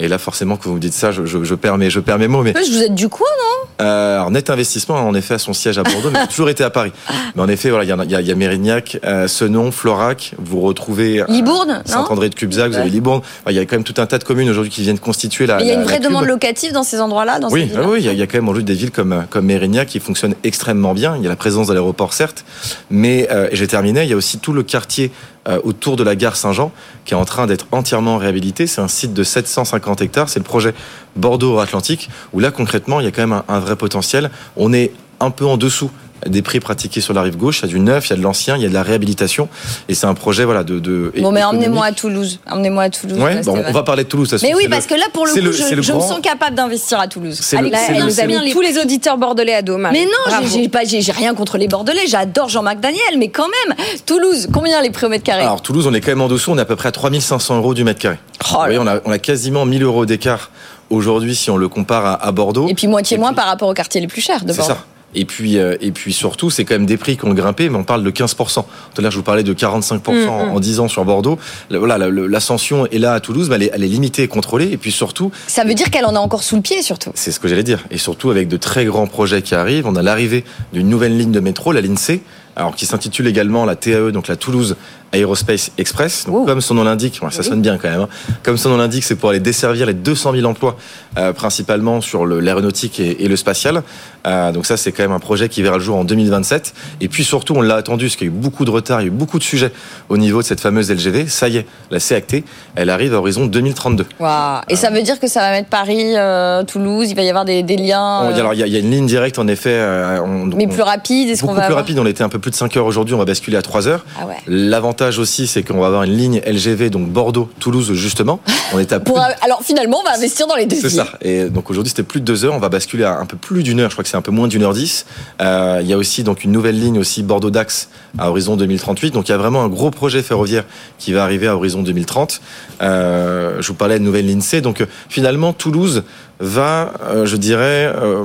et 0.00 0.08
là, 0.08 0.18
forcément, 0.18 0.56
que 0.56 0.64
vous 0.64 0.74
me 0.74 0.80
dites 0.80 0.94
ça, 0.94 1.12
je, 1.12 1.26
je, 1.26 1.44
je, 1.44 1.54
perds, 1.54 1.76
mes, 1.76 1.90
je 1.90 2.00
perds 2.00 2.18
mes 2.18 2.26
mots. 2.26 2.42
Mais 2.42 2.52
vous 2.52 2.82
êtes 2.82 2.94
du 2.94 3.08
coin, 3.08 3.28
non? 3.38 3.84
Euh, 3.84 4.16
Alors, 4.16 4.30
Net 4.30 4.48
Investissement, 4.50 4.96
en 4.96 5.14
effet, 5.14 5.34
a 5.34 5.38
son 5.38 5.52
siège 5.52 5.78
à 5.78 5.82
Bordeaux, 5.82 6.10
mais 6.10 6.18
a 6.20 6.26
toujours 6.26 6.48
été 6.48 6.64
à 6.64 6.70
Paris. 6.70 6.92
Mais 7.34 7.42
en 7.42 7.48
effet, 7.48 7.70
voilà, 7.70 7.84
il 7.84 8.10
y, 8.10 8.14
a, 8.14 8.20
y 8.20 8.32
a 8.32 8.34
Mérignac, 8.34 8.98
euh, 9.04 9.28
Senon, 9.28 9.70
Florac. 9.72 10.32
Vous 10.38 10.60
retrouvez 10.60 11.22
Libourne, 11.28 11.82
Saint-André 11.84 12.30
de 12.30 12.34
Cubzac, 12.34 12.70
vous 12.72 12.78
avez 12.78 12.90
Libourne. 12.90 13.20
Il 13.48 13.54
y 13.54 13.58
a 13.58 13.62
quand 13.66 13.76
même 13.76 13.84
tout 13.84 13.94
un 13.98 14.06
tas 14.06 14.18
de 14.18 14.24
communes 14.24 14.48
aujourd'hui 14.48 14.70
qui 14.70 14.82
viennent 14.82 14.98
constituer 14.98 15.46
la. 15.46 15.60
Il 15.60 15.66
y 15.66 15.70
a 15.70 15.74
une 15.74 15.82
vraie 15.82 16.00
demande 16.00 16.24
locative 16.24 16.72
dans 16.72 16.82
ces 16.82 17.00
endroits-là, 17.00 17.38
dans 17.38 17.50
Oui, 17.50 17.70
ces 17.72 17.78
oui, 17.80 17.98
il 18.02 18.12
y, 18.12 18.16
y, 18.16 18.22
a 18.22 18.26
quand 18.26 18.38
même 18.38 18.48
aujourd'hui 18.48 18.64
des 18.64 18.74
villes 18.74 18.90
comme 18.90 19.24
comme 19.30 19.46
Mérignac 19.46 19.88
qui 19.88 20.00
fonctionnent 20.00 20.34
extrêmement 20.44 20.94
bien. 20.94 21.16
Il 21.16 21.22
y 21.22 21.26
a 21.26 21.30
la 21.30 21.36
présence 21.36 21.66
de 21.66 21.72
l'aéroport, 21.74 22.12
certes, 22.14 22.44
mais 22.90 23.28
euh, 23.30 23.48
j'ai 23.52 23.66
terminé. 23.66 24.02
Il 24.04 24.10
y 24.10 24.12
a 24.12 24.16
aussi 24.16 24.38
tout 24.38 24.52
le 24.52 24.62
quartier 24.62 25.10
euh, 25.10 25.39
autour 25.64 25.96
de 25.96 26.02
la 26.04 26.16
gare 26.16 26.36
Saint-Jean, 26.36 26.70
qui 27.04 27.14
est 27.14 27.16
en 27.16 27.24
train 27.24 27.46
d'être 27.46 27.66
entièrement 27.72 28.18
réhabilité. 28.18 28.66
C'est 28.66 28.80
un 28.80 28.88
site 28.88 29.14
de 29.14 29.22
750 29.22 30.02
hectares. 30.02 30.28
C'est 30.28 30.38
le 30.38 30.44
projet 30.44 30.74
Bordeaux-Atlantique, 31.16 32.10
où 32.32 32.40
là, 32.40 32.50
concrètement, 32.50 33.00
il 33.00 33.04
y 33.04 33.06
a 33.06 33.10
quand 33.10 33.26
même 33.26 33.42
un 33.48 33.58
vrai 33.58 33.76
potentiel. 33.76 34.30
On 34.56 34.72
est 34.72 34.92
un 35.18 35.30
peu 35.30 35.46
en 35.46 35.56
dessous 35.56 35.90
des 36.26 36.42
prix 36.42 36.60
pratiqués 36.60 37.00
sur 37.00 37.14
la 37.14 37.22
rive 37.22 37.36
gauche. 37.36 37.60
Il 37.60 37.62
y 37.62 37.64
a 37.66 37.68
du 37.68 37.80
neuf, 37.80 38.08
il 38.08 38.10
y 38.10 38.12
a 38.14 38.16
de 38.16 38.22
l'ancien, 38.22 38.56
il 38.56 38.62
y 38.62 38.66
a 38.66 38.68
de 38.68 38.74
la 38.74 38.82
réhabilitation. 38.82 39.48
Et 39.88 39.94
c'est 39.94 40.06
un 40.06 40.14
projet 40.14 40.44
voilà, 40.44 40.64
de. 40.64 40.78
de 40.78 41.12
bon, 41.18 41.32
mais 41.32 41.42
emmenez-moi 41.42 41.86
à 41.86 41.92
Toulouse. 41.92 42.40
Emmenez-moi 42.50 42.84
à 42.84 42.90
Toulouse. 42.90 43.18
Ouais, 43.18 43.42
bon, 43.42 43.62
on 43.66 43.72
va 43.72 43.82
parler 43.82 44.04
de 44.04 44.08
Toulouse. 44.08 44.34
Mais 44.42 44.54
oui, 44.54 44.66
parce 44.68 44.88
le, 44.88 44.94
que 44.94 45.00
là, 45.00 45.06
pour 45.12 45.26
le 45.26 45.32
coup, 45.32 45.38
le, 45.38 45.52
je, 45.52 45.74
le 45.74 45.82
je 45.82 45.92
me 45.92 46.00
sens 46.00 46.20
capable 46.22 46.56
d'investir 46.56 47.00
à 47.00 47.08
Toulouse. 47.08 47.40
Allez, 47.56 47.70
là, 47.70 47.78
nous 48.04 48.20
avons 48.20 48.50
tous 48.52 48.60
les 48.60 48.78
auditeurs 48.78 49.18
bordelais 49.18 49.54
à 49.54 49.62
dos. 49.62 49.78
Mais 49.78 50.04
non, 50.04 50.36
j'ai 50.52 50.68
pas, 50.68 50.84
j'ai 50.84 51.12
rien 51.12 51.34
contre 51.34 51.58
les 51.58 51.68
Bordelais. 51.68 52.06
J'adore 52.06 52.48
Jean-Marc 52.48 52.80
Daniel, 52.80 53.18
mais 53.18 53.28
quand 53.28 53.48
même, 53.66 53.76
Toulouse, 54.06 54.48
combien 54.52 54.80
les 54.82 54.90
prix 54.90 55.06
au 55.06 55.08
mètre 55.08 55.24
carré? 55.24 55.42
Alors, 55.42 55.62
Toulouse, 55.62 55.86
on 55.86 55.94
est 55.94 56.00
quand 56.00 56.10
même 56.12 56.20
en 56.20 56.28
dessous. 56.28 56.50
On 56.50 56.58
est 56.58 56.62
à 56.62 56.64
peu 56.64 56.76
près 56.76 56.88
à 56.88 56.92
3500 56.92 57.56
euros 57.58 57.74
du 57.74 57.84
mètre 57.84 58.00
carré. 58.00 58.18
Oh 58.42 58.46
Vous 58.50 58.56
voyez, 58.58 58.78
on 58.78 58.86
a, 58.86 59.00
on 59.04 59.10
a 59.10 59.18
quasiment 59.18 59.64
1000 59.64 59.82
euros 59.82 60.06
d'écart 60.06 60.50
aujourd'hui 60.90 61.34
si 61.34 61.50
on 61.50 61.56
le 61.56 61.68
compare 61.68 62.04
à, 62.04 62.14
à 62.26 62.32
Bordeaux. 62.32 62.68
Et 62.68 62.74
puis 62.74 62.88
moitié 62.88 63.16
moins 63.18 63.32
par 63.32 63.46
rapport 63.46 63.68
au 63.68 63.74
quartier 63.74 64.00
les 64.00 64.06
plus 64.06 64.20
chers 64.20 64.44
de 64.44 64.52
Bordeaux. 64.52 64.62
C'est 64.62 64.68
ça. 64.68 64.84
Et 65.14 65.24
puis, 65.24 65.58
euh, 65.58 65.76
et 65.80 65.90
puis 65.90 66.12
surtout, 66.12 66.50
c'est 66.50 66.64
quand 66.64 66.74
même 66.74 66.86
des 66.86 66.96
prix 66.96 67.16
qui 67.16 67.24
ont 67.24 67.34
grimpé, 67.34 67.68
mais 67.68 67.76
on 67.76 67.84
parle 67.84 68.04
de 68.04 68.10
15%. 68.10 68.54
Tout 68.54 68.64
à 68.96 69.02
l'heure, 69.02 69.10
je 69.10 69.16
vous 69.16 69.22
parlais 69.22 69.42
de 69.42 69.52
45% 69.52 69.98
mmh, 69.98 70.28
en, 70.28 70.54
en 70.54 70.60
10 70.60 70.80
ans 70.80 70.88
sur 70.88 71.04
Bordeaux. 71.04 71.38
Voilà, 71.70 71.98
l'ascension 71.98 72.86
est 72.86 72.98
là 72.98 73.14
à 73.14 73.20
Toulouse, 73.20 73.48
mais 73.48 73.56
elle 73.56 73.62
est, 73.64 73.70
elle 73.74 73.84
est 73.84 73.88
limitée 73.88 74.22
et 74.22 74.28
contrôlée. 74.28 74.70
Et 74.70 74.76
puis 74.76 74.92
surtout. 74.92 75.32
Ça 75.46 75.64
veut 75.64 75.74
dire 75.74 75.90
qu'elle 75.90 76.06
en 76.06 76.14
a 76.14 76.20
encore 76.20 76.42
sous 76.42 76.56
le 76.56 76.62
pied, 76.62 76.82
surtout. 76.82 77.10
C'est 77.14 77.32
ce 77.32 77.40
que 77.40 77.48
j'allais 77.48 77.62
dire. 77.62 77.84
Et 77.90 77.98
surtout 77.98 78.30
avec 78.30 78.48
de 78.48 78.56
très 78.56 78.84
grands 78.84 79.06
projets 79.06 79.42
qui 79.42 79.54
arrivent. 79.54 79.86
On 79.86 79.96
a 79.96 80.02
l'arrivée 80.02 80.44
d'une 80.72 80.88
nouvelle 80.88 81.16
ligne 81.16 81.32
de 81.32 81.40
métro, 81.40 81.72
la 81.72 81.80
ligne 81.80 81.96
C, 81.96 82.22
alors 82.56 82.76
qui 82.76 82.86
s'intitule 82.86 83.26
également 83.26 83.64
la 83.64 83.76
TAE, 83.76 84.10
donc 84.12 84.28
la 84.28 84.36
Toulouse 84.36 84.76
Aerospace 85.12 85.72
Express. 85.78 86.26
Donc, 86.26 86.46
comme 86.46 86.60
son 86.60 86.74
nom 86.74 86.84
l'indique, 86.84 87.20
ça 87.30 87.42
sonne 87.42 87.62
bien 87.62 87.78
quand 87.78 87.88
même. 87.88 88.02
Hein. 88.02 88.08
Comme 88.42 88.56
son 88.56 88.70
nom 88.70 88.76
l'indique, 88.76 89.04
c'est 89.04 89.16
pour 89.16 89.30
aller 89.30 89.40
desservir 89.40 89.86
les 89.86 89.94
200 89.94 90.32
000 90.32 90.46
emplois, 90.46 90.76
euh, 91.18 91.32
principalement 91.32 92.00
sur 92.00 92.26
l'aéronautique 92.26 93.00
et, 93.00 93.24
et, 93.24 93.28
le 93.28 93.36
spatial. 93.36 93.82
Euh, 94.26 94.52
donc 94.52 94.66
ça, 94.66 94.76
c'est 94.76 94.92
quand 94.92 95.02
même 95.02 95.12
un 95.12 95.18
projet 95.18 95.48
qui 95.48 95.62
verra 95.62 95.78
le 95.78 95.82
jour 95.82 95.96
en 95.96 96.04
2027. 96.04 96.74
Et 97.00 97.08
puis 97.08 97.24
surtout, 97.24 97.54
on 97.56 97.62
l'a 97.62 97.76
attendu, 97.76 98.06
parce 98.06 98.16
qu'il 98.16 98.28
y 98.28 98.30
a 98.30 98.32
eu 98.32 98.36
beaucoup 98.36 98.64
de 98.64 98.70
retard, 98.70 99.00
il 99.00 99.04
y 99.04 99.06
a 99.06 99.08
eu 99.08 99.14
beaucoup 99.14 99.38
de 99.38 99.44
sujets 99.44 99.72
au 100.08 100.16
niveau 100.16 100.42
de 100.42 100.46
cette 100.46 100.60
fameuse 100.60 100.90
LGV. 100.90 101.26
Ça 101.28 101.48
y 101.48 101.58
est, 101.58 101.66
la 101.90 102.00
c'est 102.00 102.14
acté. 102.14 102.44
Elle 102.76 102.90
arrive 102.90 103.14
à 103.14 103.18
horizon 103.18 103.46
2032. 103.46 104.06
Wow. 104.18 104.28
Et 104.68 104.74
euh, 104.74 104.76
ça 104.76 104.90
veut 104.90 105.02
dire 105.02 105.18
que 105.18 105.26
ça 105.26 105.40
va 105.40 105.50
mettre 105.50 105.68
Paris, 105.68 106.16
euh, 106.16 106.62
Toulouse, 106.64 107.10
il 107.10 107.16
va 107.16 107.22
y 107.22 107.28
avoir 107.28 107.44
des, 107.44 107.62
des 107.62 107.76
liens. 107.76 108.20
On, 108.22 108.34
alors 108.34 108.54
il 108.54 108.60
y, 108.60 108.62
a, 108.62 108.66
il 108.66 108.72
y, 108.72 108.76
a 108.76 108.78
une 108.78 108.90
ligne 108.90 109.06
directe 109.06 109.38
en 109.38 109.48
effet. 109.48 109.80
On, 110.24 110.46
Mais 110.46 110.66
plus 110.66 110.82
rapide, 110.82 111.30
est-ce 111.30 111.42
qu'on 111.42 111.48
va 111.48 111.54
Beaucoup 111.54 111.66
plus 111.66 111.74
rapide. 111.74 111.98
On 111.98 112.06
était 112.06 112.22
un 112.22 112.28
peu 112.28 112.38
plus 112.38 112.50
de 112.50 112.56
5 112.56 112.76
heures 112.76 112.86
aujourd'hui. 112.86 113.14
On 113.14 113.18
va 113.18 113.24
basculer 113.24 113.56
à 113.56 113.62
3 113.62 113.88
heures. 113.88 114.04
Ah 114.20 114.26
ouais. 114.26 114.36
L'avantage 114.46 114.99
aussi, 115.18 115.46
c'est 115.46 115.62
qu'on 115.62 115.80
va 115.80 115.86
avoir 115.86 116.02
une 116.02 116.16
ligne 116.16 116.40
LGV, 116.46 116.90
donc 116.90 117.08
Bordeaux-Toulouse 117.08 117.92
justement. 117.94 118.40
On 118.72 118.78
est 118.78 118.92
à 118.92 119.00
Pour, 119.10 119.18
alors 119.18 119.62
finalement, 119.62 120.00
on 120.00 120.04
va 120.04 120.14
investir 120.14 120.46
dans 120.46 120.54
les 120.54 120.66
deux. 120.66 120.76
C'est 120.76 120.90
ça. 120.90 121.08
Et 121.22 121.44
donc 121.44 121.70
aujourd'hui, 121.70 121.90
c'était 121.90 122.02
plus 122.02 122.20
de 122.20 122.26
2 122.26 122.44
heures. 122.44 122.54
On 122.54 122.58
va 122.58 122.68
basculer 122.68 123.04
à 123.04 123.18
un 123.18 123.26
peu 123.26 123.36
plus 123.36 123.62
d'une 123.62 123.80
heure. 123.80 123.90
Je 123.90 123.94
crois 123.94 124.04
que 124.04 124.10
c'est 124.10 124.16
un 124.16 124.22
peu 124.22 124.30
moins 124.30 124.48
d'une 124.48 124.62
heure 124.62 124.74
10. 124.74 125.06
Euh, 125.40 125.78
il 125.82 125.88
y 125.88 125.92
a 125.92 125.96
aussi 125.96 126.22
donc 126.22 126.44
une 126.44 126.52
nouvelle 126.52 126.78
ligne 126.78 126.98
aussi 126.98 127.22
Bordeaux-Dax 127.22 127.88
à 128.18 128.30
horizon 128.30 128.56
2038. 128.56 129.12
Donc 129.12 129.28
il 129.28 129.32
y 129.32 129.34
a 129.34 129.38
vraiment 129.38 129.62
un 129.62 129.68
gros 129.68 129.90
projet 129.90 130.22
ferroviaire 130.22 130.64
qui 130.98 131.12
va 131.12 131.24
arriver 131.24 131.46
à 131.46 131.56
horizon 131.56 131.82
2030. 131.82 132.40
Euh, 132.82 133.60
je 133.60 133.68
vous 133.68 133.74
parlais 133.74 133.98
de 133.98 134.04
nouvelle 134.04 134.26
ligne 134.26 134.42
C. 134.42 134.60
Donc 134.60 134.84
finalement, 135.08 135.52
Toulouse 135.52 136.04
va, 136.40 136.94
euh, 137.02 137.26
je 137.26 137.36
dirais, 137.36 137.92
euh, 137.94 138.24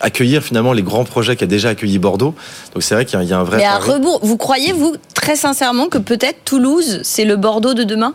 accueillir 0.00 0.42
finalement 0.42 0.72
les 0.72 0.82
grands 0.82 1.04
projets 1.04 1.36
qu'a 1.36 1.46
déjà 1.46 1.70
accueilli 1.70 1.98
Bordeaux. 1.98 2.34
Donc 2.72 2.82
c'est 2.82 2.94
vrai 2.94 3.04
qu'il 3.04 3.20
y, 3.20 3.26
y, 3.26 3.32
a 3.32 3.38
un 3.38 3.44
vrai. 3.44 3.58
Mais 3.58 3.64
à 3.64 3.78
rebours, 3.78 4.20
vous 4.22 4.36
croyez 4.36 4.72
vous 4.72 4.94
très 5.14 5.36
sincèrement 5.36 5.88
que 5.88 5.98
peut-être 5.98 6.38
Toulouse 6.44 7.00
c'est 7.02 7.24
le 7.24 7.36
Bordeaux 7.36 7.74
de 7.74 7.82
demain? 7.82 8.14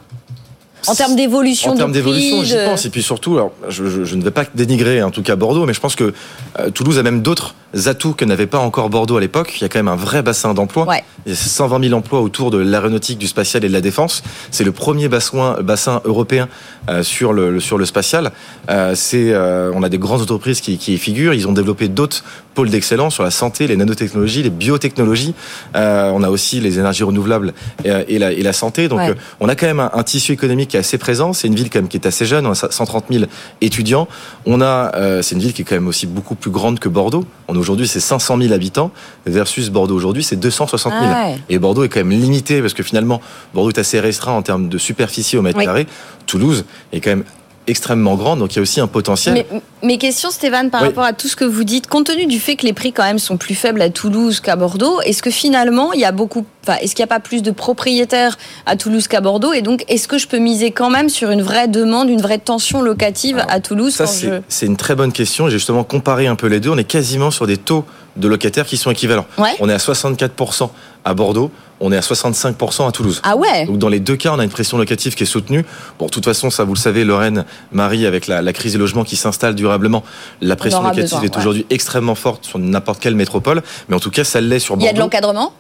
En 0.88 0.96
termes 0.96 1.16
d'évolution, 1.16 1.72
en 1.72 1.76
termes 1.76 1.92
d'évolution, 1.92 2.44
j'y 2.44 2.56
pense. 2.56 2.86
Et 2.86 2.90
puis 2.90 3.04
surtout, 3.04 3.36
alors, 3.36 3.52
je, 3.70 3.88
je, 3.88 4.04
je, 4.04 4.16
ne 4.16 4.24
vais 4.24 4.32
pas 4.32 4.46
dénigrer 4.56 5.04
en 5.04 5.12
tout 5.12 5.22
cas 5.22 5.36
Bordeaux, 5.36 5.66
mais 5.66 5.74
je 5.74 5.80
pense 5.80 5.96
que 5.96 6.14
euh, 6.60 6.72
Toulouse 6.72 6.98
a 6.98 7.04
même 7.04 7.22
d'autres 7.22 7.54
atouts 7.86 8.14
que 8.14 8.26
n'avait 8.26 8.48
pas 8.48 8.60
encore 8.60 8.90
Bordeaux 8.90 9.18
à 9.18 9.22
l'époque. 9.22 9.54
Il 9.58 9.62
y 9.62 9.66
a 9.66 9.70
quand 9.70 9.80
même 9.80 9.88
un 9.88 9.96
vrai 9.96 10.22
bassin 10.22 10.54
d'emploi. 10.54 10.86
Ouais. 10.88 11.04
Il 11.26 11.32
y 11.32 11.34
a 11.34 11.38
120 11.38 11.84
000 11.84 11.94
emplois 11.98 12.22
autour 12.22 12.52
de 12.52 12.58
l'aéronautique, 12.58 13.18
du 13.18 13.28
spatial 13.28 13.64
et 13.64 13.68
de 13.68 13.74
la 13.74 13.82
défense. 13.82 14.24
C'est 14.52 14.64
le 14.64 14.72
premier 14.72 15.08
bassin, 15.08 15.58
bassin 15.62 16.02
européen 16.06 16.50
euh, 16.90 17.04
sur, 17.04 17.34
le, 17.34 17.60
sur 17.60 17.78
le 17.78 17.86
spatial. 17.86 18.32
Euh, 18.70 18.94
c'est, 18.96 19.32
euh, 19.32 19.72
on 19.74 19.84
a 19.84 19.90
des 19.90 19.98
grandes 19.98 20.22
entreprises 20.22 20.62
qui, 20.62 20.78
qui 20.78 20.94
y 20.96 20.98
figurent. 20.98 21.34
Ils 21.34 21.48
ont 21.48 21.54
développé 21.54 21.88
d'autres 21.88 22.24
pôles 22.54 22.70
d'excellence 22.70 23.14
sur 23.14 23.24
la 23.24 23.32
santé, 23.32 23.68
les 23.68 23.78
nanotechnologies, 23.78 24.44
les 24.44 24.50
biotechnologies. 24.50 25.34
On 25.74 26.24
a 26.24 26.30
aussi 26.30 26.60
les 26.60 26.80
énergies 26.80 27.04
renouvelables 27.04 27.54
et, 27.86 27.92
et, 28.10 28.20
la, 28.20 28.34
et 28.34 28.42
la, 28.42 28.54
santé. 28.54 28.88
Donc, 28.90 29.00
Ouais. 29.00 29.16
on 29.40 29.48
a 29.48 29.56
quand 29.56 29.68
même 29.68 29.80
un, 29.80 29.90
un 29.94 30.04
tissu 30.04 30.34
économique 30.34 30.70
qui 30.72 30.78
est 30.78 30.80
assez 30.82 30.98
présent. 30.98 31.32
C'est 31.34 31.48
une 31.48 31.56
ville 31.56 31.70
quand 31.70 31.80
même 31.80 31.88
qui 31.88 31.98
est 31.98 32.06
assez 32.06 32.26
jeune. 32.26 32.46
On 32.46 32.52
a 32.52 32.56
130 32.56 33.06
000 33.10 33.24
étudiants. 33.62 34.08
On 34.46 34.62
a, 34.62 34.92
c'est 35.22 35.36
une 35.36 35.42
ville 35.42 35.54
qui 35.54 35.62
est 35.62 35.66
quand 35.66 35.76
même 35.76 35.88
aussi 35.88 36.08
beaucoup 36.08 36.36
plus 36.36 36.52
grande 36.52 36.80
que 36.80 36.90
Bordeaux. 36.90 37.26
On 37.48 37.54
aujourd'hui 37.62 37.88
c'est 37.88 38.00
500 38.02 38.38
000 38.42 38.54
habitants 38.54 38.92
versus 39.26 39.70
Bordeaux 39.70 39.96
aujourd'hui 39.96 40.24
c'est 40.24 40.36
260 40.36 40.92
000. 40.92 41.06
Ah 41.06 41.28
ouais. 41.28 41.40
Et 41.50 41.58
Bordeaux 41.60 41.84
est 41.86 41.90
quand 41.90 42.04
même 42.04 42.12
limité 42.12 42.60
parce 42.62 42.74
que 42.74 42.84
finalement 42.84 43.22
Bordeaux 43.54 43.70
est 43.72 43.80
assez 43.80 44.00
restreint 44.00 44.34
en 44.34 44.42
termes 44.42 44.68
de 44.68 44.78
superficie 44.78 45.38
au 45.38 45.42
mètre 45.42 45.58
Oui. 45.60 45.66
carré. 45.66 45.88
Toulouse 46.28 46.66
est 46.92 47.00
quand 47.00 47.12
même 47.12 47.24
extrêmement 47.72 48.16
grande, 48.16 48.40
donc 48.40 48.54
il 48.54 48.58
y 48.58 48.60
a 48.60 48.62
aussi 48.62 48.80
un 48.80 48.88
potentiel. 48.88 49.34
Mais, 49.34 49.46
mes 49.84 49.98
questions, 49.98 50.30
Stéphane, 50.30 50.70
par 50.70 50.82
Oui. 50.82 50.88
rapport 50.90 51.04
à 51.06 51.14
tout 51.14 51.28
ce 51.28 51.36
que 51.36 51.46
vous 51.46 51.64
dites, 51.64 51.88
compte 51.88 52.06
tenu 52.06 52.28
du 52.28 52.40
fait 52.40 52.56
que 52.56 52.66
les 52.66 52.74
prix 52.74 52.94
quand 52.94 53.04
même 53.04 53.18
sont 53.18 53.38
plus 53.38 53.56
faibles 53.56 53.82
à 53.82 53.90
Toulouse 53.90 54.40
qu'à 54.40 54.56
Bordeaux, 54.56 55.02
est-ce 55.02 55.24
que 55.24 55.32
finalement 55.32 55.92
il 55.94 56.00
y 56.02 56.06
a 56.06 56.12
beaucoup, 56.12 56.46
enfin, 56.64 56.78
est-ce 56.82 56.94
qu'il 56.94 57.02
n'y 57.02 57.06
a 57.10 57.16
pas 57.16 57.20
plus 57.20 57.42
de 57.42 57.50
propriétaires 57.52 58.38
à 58.68 58.76
Toulouse 58.76 59.08
qu'à 59.08 59.22
Bordeaux? 59.22 59.54
Et 59.54 59.62
donc, 59.64 59.84
est-ce 59.88 60.08
que 60.08 60.18
je 60.20 60.28
peux 60.28 60.38
miser 60.38 60.72
quand 60.72 60.90
même 60.92 61.10
sur 61.10 61.32
une 61.32 61.42
vraie 61.42 61.68
demande, 61.68 62.10
une 62.10 62.22
vraie 62.22 62.38
tension 62.38 62.82
locative 62.82 63.38
Alors, 63.40 63.52
à 63.52 63.60
Toulouse 63.60 63.94
Ça, 63.96 64.06
quand 64.06 64.12
c'est 64.12 64.28
je- 64.28 64.42
c'est 64.50 64.66
une 64.68 64.78
très 64.78 64.94
bonne 64.96 65.12
question. 65.14 65.48
J'ai 65.48 65.58
justement 65.58 65.84
comparé 65.84 66.28
un 66.28 66.36
peu 66.36 66.48
les 66.48 66.60
deux. 66.60 66.70
On 66.70 66.78
est 66.78 66.84
quasiment 66.84 67.32
sur 67.32 67.48
des 67.48 67.58
taux 67.58 67.86
de 68.16 68.28
locataires 68.28 68.66
qui 68.66 68.78
sont 68.78 68.92
équivalents. 68.92 69.26
Ouais. 69.38 69.52
On 69.60 69.70
est 69.70 69.74
à 69.74 69.78
64% 69.78 70.70
à 71.04 71.14
Bordeaux, 71.14 71.52
on 71.80 71.92
est 71.92 71.98
à 71.98 72.02
65% 72.02 72.88
à 72.88 72.92
Toulouse. 72.92 73.22
Ah 73.24 73.36
ouais. 73.36 73.66
Donc 73.66 73.78
dans 73.78 73.90
les 73.90 74.00
deux 74.00 74.16
cas, 74.16 74.32
on 74.34 74.40
a 74.40 74.44
une 74.44 74.50
pression 74.50 74.78
locative 74.78 75.16
qui 75.16 75.24
est 75.24 75.26
soutenue. 75.28 75.66
Bon, 75.98 76.06
de 76.06 76.12
toute 76.12 76.26
façon, 76.26 76.50
ça 76.50 76.64
vous 76.64 76.74
le 76.74 76.80
savez, 76.80 77.04
Lorraine, 77.04 77.46
Marie, 77.72 78.06
avec 78.06 78.28
la, 78.28 78.42
la 78.42 78.54
crise 78.54 78.74
des 78.74 78.78
logements 78.80 79.04
qui 79.04 79.16
s'installe 79.16 79.56
durablement, 79.56 80.04
la 80.42 80.56
pression 80.56 80.82
locative 80.84 81.04
besoin, 81.04 81.22
est 81.22 81.32
ouais. 81.34 81.38
aujourd'hui 81.38 81.66
extrêmement 81.70 82.16
forte 82.16 82.46
sur 82.46 82.60
n'importe 82.60 83.00
quelle 83.00 83.16
métropole. 83.16 83.64
Mais 83.90 83.96
en 83.96 84.00
tout 84.00 84.12
cas, 84.12 84.24
ça 84.24 84.42
l'est 84.42 84.60
sur 84.60 84.76
Il 84.78 84.84
y 84.84 84.88
a 84.88 84.94
de 84.94 84.98
Bordeaux. 84.98 85.06
l'encadrement? 85.06 85.54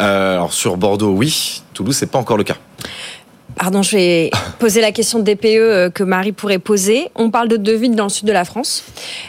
Euh, 0.00 0.34
alors 0.34 0.52
sur 0.52 0.76
Bordeaux, 0.76 1.10
oui. 1.10 1.62
Toulouse, 1.74 1.96
c'est 1.96 2.10
pas 2.10 2.18
encore 2.18 2.36
le 2.36 2.44
cas. 2.44 2.56
Pardon, 3.56 3.82
je 3.82 3.96
vais 3.96 4.30
poser 4.58 4.80
la 4.80 4.92
question 4.92 5.18
de 5.18 5.24
DPE 5.24 5.44
euh, 5.46 5.90
que 5.90 6.04
Marie 6.04 6.32
pourrait 6.32 6.58
poser. 6.58 7.10
On 7.14 7.30
parle 7.30 7.48
de 7.48 7.56
deux 7.56 7.74
villes 7.76 7.96
dans 7.96 8.04
le 8.04 8.10
sud 8.10 8.26
de 8.26 8.32
la 8.32 8.44
France 8.44 8.84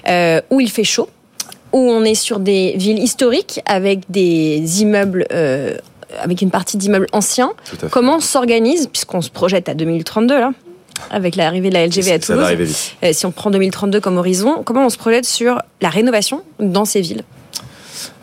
euh, 0.08 0.42
où 0.50 0.62
il 0.62 0.70
fait 0.70 0.84
chaud, 0.84 1.10
où 1.72 1.78
on 1.80 2.04
est 2.04 2.16
sur 2.16 2.40
des 2.40 2.74
villes 2.78 3.00
historiques 3.00 3.62
avec 3.66 4.02
des 4.10 4.82
immeubles, 4.82 5.26
euh, 5.32 5.76
avec 6.20 6.42
une 6.42 6.52
partie 6.52 6.78
d'immeubles 6.78 7.08
anciens. 7.12 7.52
Comment 7.92 8.18
on 8.18 8.20
s'organise, 8.20 8.88
puisqu'on 8.88 9.22
se 9.22 9.30
projette 9.30 9.70
à 9.70 9.74
2032 9.74 10.40
là 10.40 10.52
avec 11.12 11.38
l'arrivée 11.38 11.70
de 11.70 11.76
la 11.76 11.88
LGV 11.88 12.12
à 12.12 12.20
Toulouse, 12.20 12.46
vite. 12.58 12.96
euh, 13.04 13.14
si 13.14 13.26
on 13.26 13.32
prend 13.32 13.52
2032 13.52 14.02
comme 14.02 14.18
horizon, 14.18 14.64
comment 14.66 14.86
on 14.86 14.90
se 14.90 14.98
projette 14.98 15.24
sur 15.26 15.62
la 15.82 15.88
rénovation 15.88 16.42
dans 16.60 16.84
ces 16.84 17.00
villes? 17.00 17.24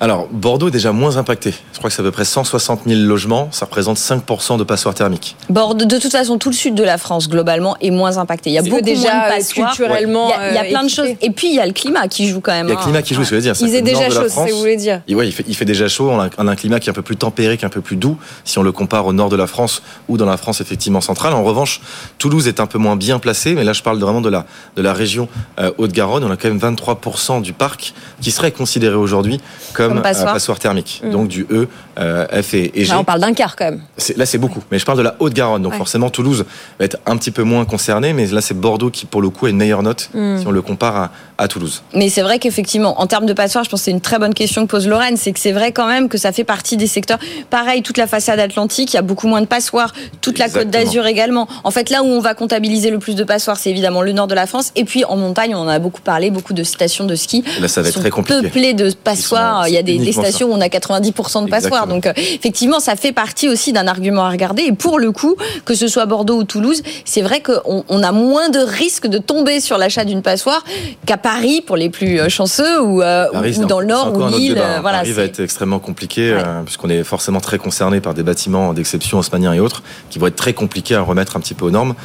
Alors, 0.01 0.29
Bordeaux 0.31 0.69
est 0.69 0.73
déjà 0.73 0.93
moins 0.93 1.17
impacté. 1.17 1.55
Je 1.73 1.79
crois 1.79 1.91
que 1.91 1.97
c'est 1.97 2.03
à 2.03 2.05
peu 2.05 2.11
près 2.11 2.25
160 2.25 2.83
000 2.87 3.01
logements. 3.03 3.49
Ça 3.51 3.67
représente 3.67 3.99
5% 3.99 4.59
de 4.59 4.65
passoires 4.65 4.95
thermiques. 4.95 5.37
Bordeaux, 5.51 5.85
de 5.85 5.99
toute 5.99 6.13
façon, 6.13 6.39
tout 6.39 6.51
le 6.51 6.55
sud 6.55 6.75
de 6.75 6.83
la 6.83 6.99
France, 6.99 7.29
globalement, 7.29 7.77
est 7.81 7.91
moins 7.91 8.19
impacté. 8.19 8.51
Il 8.51 8.55
y 8.55 8.59
a 8.59 8.63
beaucoup 8.63 8.81
déjà, 8.81 9.01
moins 9.01 9.29
de 9.29 9.33
euh, 9.33 9.37
passoires. 9.37 9.69
culturellement, 9.71 10.29
Il 10.29 10.31
y 10.31 10.35
a, 10.35 10.51
il 10.51 10.55
y 10.55 10.59
a 10.59 10.63
euh, 10.65 10.69
plein 10.71 10.85
de 10.85 10.91
choses. 10.91 11.09
Et 11.21 11.31
puis, 11.31 11.49
il 11.49 11.55
y 11.55 11.61
a 11.61 11.67
le 11.67 11.73
climat 11.73 12.09
qui 12.09 12.29
joue 12.29 12.41
quand 12.41 12.53
même. 12.53 12.67
Il 12.67 12.71
y 12.71 12.73
a 12.73 12.75
le 12.75 12.81
hein. 12.81 12.85
climat 12.85 13.03
qui 13.03 13.15
joue, 13.15 13.25
ce 13.25 13.31
que 13.31 13.37
je 13.41 13.41
veux 13.41 13.55
dire. 13.55 13.55
Il 13.61 13.75
est 13.75 13.83
déjà 13.83 14.09
chaud, 14.11 14.15
c'est 14.15 14.19
ce 14.19 14.25
que 14.25 14.29
France- 14.31 14.51
vous 14.51 14.59
voulez 14.59 14.77
dire. 14.77 15.03
Et 15.09 15.15
ouais, 15.15 15.27
il 15.27 15.33
fait, 15.33 15.45
il 15.49 15.55
fait 15.55 15.65
déjà 15.65 15.89
chaud. 15.89 16.11
On 16.11 16.21
a, 16.21 16.29
on 16.39 16.49
a 16.49 16.53
un 16.53 16.57
climat 16.57 16.81
qui 16.81 16.89
est 16.89 16.91
un 16.91 16.95
peu 16.95 17.03
plus 17.03 17.17
tempéré, 17.17 17.57
qui 17.57 17.65
est 17.65 17.67
un 17.67 17.71
peu 17.71 17.81
plus 17.81 17.97
doux, 17.97 18.19
si 18.45 18.59
on 18.59 18.63
le 18.63 18.73
compare 18.73 19.07
au 19.07 19.13
nord 19.13 19.29
de 19.29 19.37
la 19.37 19.47
France 19.47 19.83
ou 20.09 20.17
dans 20.17 20.27
la 20.27 20.37
France 20.37 20.61
effectivement 20.61 21.01
centrale. 21.01 21.33
En 21.33 21.45
revanche, 21.45 21.81
Toulouse 22.19 22.49
est 22.49 22.61
un 22.61 22.67
peu 22.67 22.79
moins 22.79 22.97
bien 22.97 23.19
placé, 23.19 23.55
mais 23.55 23.65
là 23.65 23.73
je 23.73 23.83
parle 23.83 23.99
vraiment 23.99 24.21
de 24.21 24.29
la 24.29 24.47
de 24.77 24.83
la 24.83 24.93
région 24.93 25.29
euh, 25.59 25.71
Haute-Garonne. 25.79 26.25
On 26.25 26.31
a 26.31 26.37
quand 26.37 26.49
même 26.49 26.59
23% 26.59 27.43
du 27.43 27.53
parc 27.53 27.95
qui 28.21 28.31
serait 28.31 28.53
considéré 28.53 28.95
aujourd'hui 28.95 29.41
comme, 29.75 29.95
Comme 29.95 30.03
passoire. 30.03 30.33
passoire 30.35 30.59
thermique. 30.59 31.03
Mm. 31.05 31.11
Donc 31.11 31.29
du 31.29 31.47
E, 31.51 31.69
euh, 31.99 32.43
F 32.43 32.55
et, 32.55 32.81
et 32.81 32.85
G. 32.85 32.91
Là, 32.93 32.99
on 33.01 33.05
parle 33.05 33.21
d'un 33.21 33.33
quart 33.35 33.57
quand 33.57 33.67
même. 33.67 33.81
Là, 34.17 34.27
c'est 34.27 34.39
beaucoup. 34.39 34.63
Mais 34.71 34.79
je 34.79 34.85
parle 34.85 34.99
de 34.99 35.03
la 35.03 35.17
Haute-Garonne. 35.19 35.63
Donc, 35.63 35.73
Ouais. 35.73 35.79
forcément, 35.79 36.11
Toulouse 36.11 36.45
va 36.79 36.85
être 36.85 36.99
un 37.07 37.17
petit 37.17 37.31
peu 37.31 37.43
moins 37.43 37.65
concerné. 37.65 38.13
Mais 38.13 38.27
là, 38.27 38.41
c'est 38.41 38.55
Bordeaux 38.55 38.91
qui, 38.91 39.07
pour 39.07 39.21
le 39.23 39.31
coup, 39.31 39.47
a 39.47 39.51
une 39.51 39.57
meilleure 39.57 39.83
note 39.83 40.11
Mm. 40.15 40.39
si 40.39 40.47
on 40.47 40.51
le 40.51 40.63
compare 40.63 40.97
à, 40.97 41.11
à 41.39 41.49
Toulouse. 41.49 41.83
Mais 41.93 42.09
c'est 42.09 42.23
vrai 42.23 42.39
qu'effectivement, 42.39 43.01
en 43.01 43.07
termes 43.07 43.27
de 43.27 43.33
passoires, 43.33 43.63
je 43.65 43.69
pense 43.71 43.81
que 43.81 43.85
c'est 43.85 43.91
une 43.91 44.01
très 44.01 44.19
bonne 44.19 44.33
question 44.35 44.65
que 44.67 44.71
pose 44.71 44.89
Lorraine. 44.89 45.17
C'est 45.17 45.33
que 45.33 45.39
c'est 45.41 45.53
vrai 45.53 45.71
quand 45.73 45.87
même 45.87 46.09
que 46.09 46.17
ça 46.19 46.33
fait 46.33 46.45
partie 46.45 46.77
des 46.77 46.87
secteurs. 46.87 47.19
Pareil, 47.51 47.83
toute 47.83 47.99
la 47.99 48.07
façade 48.07 48.41
atlantique, 48.41 48.93
il 48.93 48.97
y 48.97 48.99
a 48.99 49.03
beaucoup 49.03 49.27
moins 49.29 49.41
de 49.43 49.47
passoires. 49.47 49.93
Toute 50.23 50.39
la 50.39 50.47
côte 50.49 50.63
Exactement. 50.63 50.85
d'Azur 50.85 51.07
également. 51.07 51.47
En 51.65 51.71
fait, 51.71 51.91
là 51.91 52.03
où 52.03 52.07
on 52.07 52.21
va 52.21 52.35
comptabiliser 52.35 52.91
le 52.91 52.99
plus 52.99 53.15
de 53.17 53.25
passoires, 53.25 53.57
c'est 53.59 53.71
évidemment 53.71 54.03
le 54.03 54.13
nord 54.13 54.27
de 54.29 54.35
la 54.35 54.47
France. 54.47 54.73
Et 54.77 54.85
puis 54.85 55.05
en 55.05 55.17
montagne, 55.17 55.55
on 55.55 55.59
en 55.59 55.69
a 55.69 55.79
beaucoup 55.79 56.01
parlé, 56.01 56.31
beaucoup 56.31 56.55
de 56.55 56.63
stations 56.65 57.05
de 57.05 57.15
ski. 57.15 57.45
Là, 57.61 57.69
ça 57.69 57.83
va 57.83 57.89
être 57.89 58.01
très 58.01 58.11
compliqué. 58.11 58.41
peuplées 58.43 58.75
de 58.75 58.91
passoires. 58.93 59.63
Sont- 59.65 59.69
Il 59.69 59.75
y 59.75 59.79
a 59.79 59.83
des, 59.83 59.99
des 59.99 60.13
stations 60.13 60.49
où 60.49 60.53
on 60.55 60.61
a 60.61 60.69
90% 60.69 61.45
de 61.45 61.51
passoires. 61.51 61.85
Exactement. 61.85 61.87
Donc 61.87 62.07
euh, 62.07 62.13
effectivement, 62.17 62.81
ça 62.81 62.97
fait 62.97 63.13
partie 63.13 63.49
aussi 63.49 63.73
d'un 63.73 63.87
argument 63.89 64.25
à 64.25 64.31
regarder. 64.31 64.63
Et 64.63 64.73
pour 64.73 64.99
le 64.99 65.13
coup, 65.13 65.37
que 65.65 65.75
ce 65.75 65.87
soit 65.89 66.07
Bordeaux 66.07 66.39
ou 66.39 66.45
Toulouse, 66.45 66.83
c'est 67.05 67.23
vrai 67.23 67.41
qu'on 67.41 67.85
on 67.89 68.03
a 68.03 68.13
moins 68.13 68.49
de 68.49 68.59
risques 68.61 69.07
de 69.07 69.19
tomber 69.19 69.61
sur 69.61 69.77
l'achat 69.79 70.05
d'une 70.05 70.23
passoire 70.23 70.65
qu'à 71.05 71.17
Paris 71.27 71.61
pour 71.61 71.77
les 71.77 71.91
plus 71.91 72.21
euh, 72.21 72.29
chanceux 72.29 72.81
ou, 72.81 73.03
euh, 73.03 73.27
Paris, 73.33 73.57
ou- 73.59 73.65
dans 73.67 73.81
le 73.81 73.87
Nord 73.87 74.13
ou 74.17 74.29
Lille. 74.29 74.57
euh, 74.57 74.77
hein. 74.77 74.81
Voilà, 74.81 74.99
Paris 74.99 75.11
va 75.11 75.23
être 75.25 75.41
extrêmement 75.41 75.81
compliqué 75.81 76.33
Ouais. 76.33 76.39
euh, 76.41 76.63
puisqu'on 76.63 76.89
est 76.89 77.03
forcément 77.03 77.41
très 77.41 77.59
concerné 77.59 78.01
par 78.01 78.15
des 78.15 78.23
bâtiments 78.23 78.73
d'exception 78.73 79.19
haussmanniens 79.19 79.53
et 79.53 79.59
autres 79.59 79.83
qui 80.09 80.21
vont 80.21 80.29
être 80.29 80.37
très 80.37 80.53
compliqués 80.53 80.95
à 80.95 81.01
remettre 81.01 81.37
un 81.37 81.41
petit 81.41 81.55
peu 81.55 81.65
aux 81.65 81.73
normes. 81.73 81.97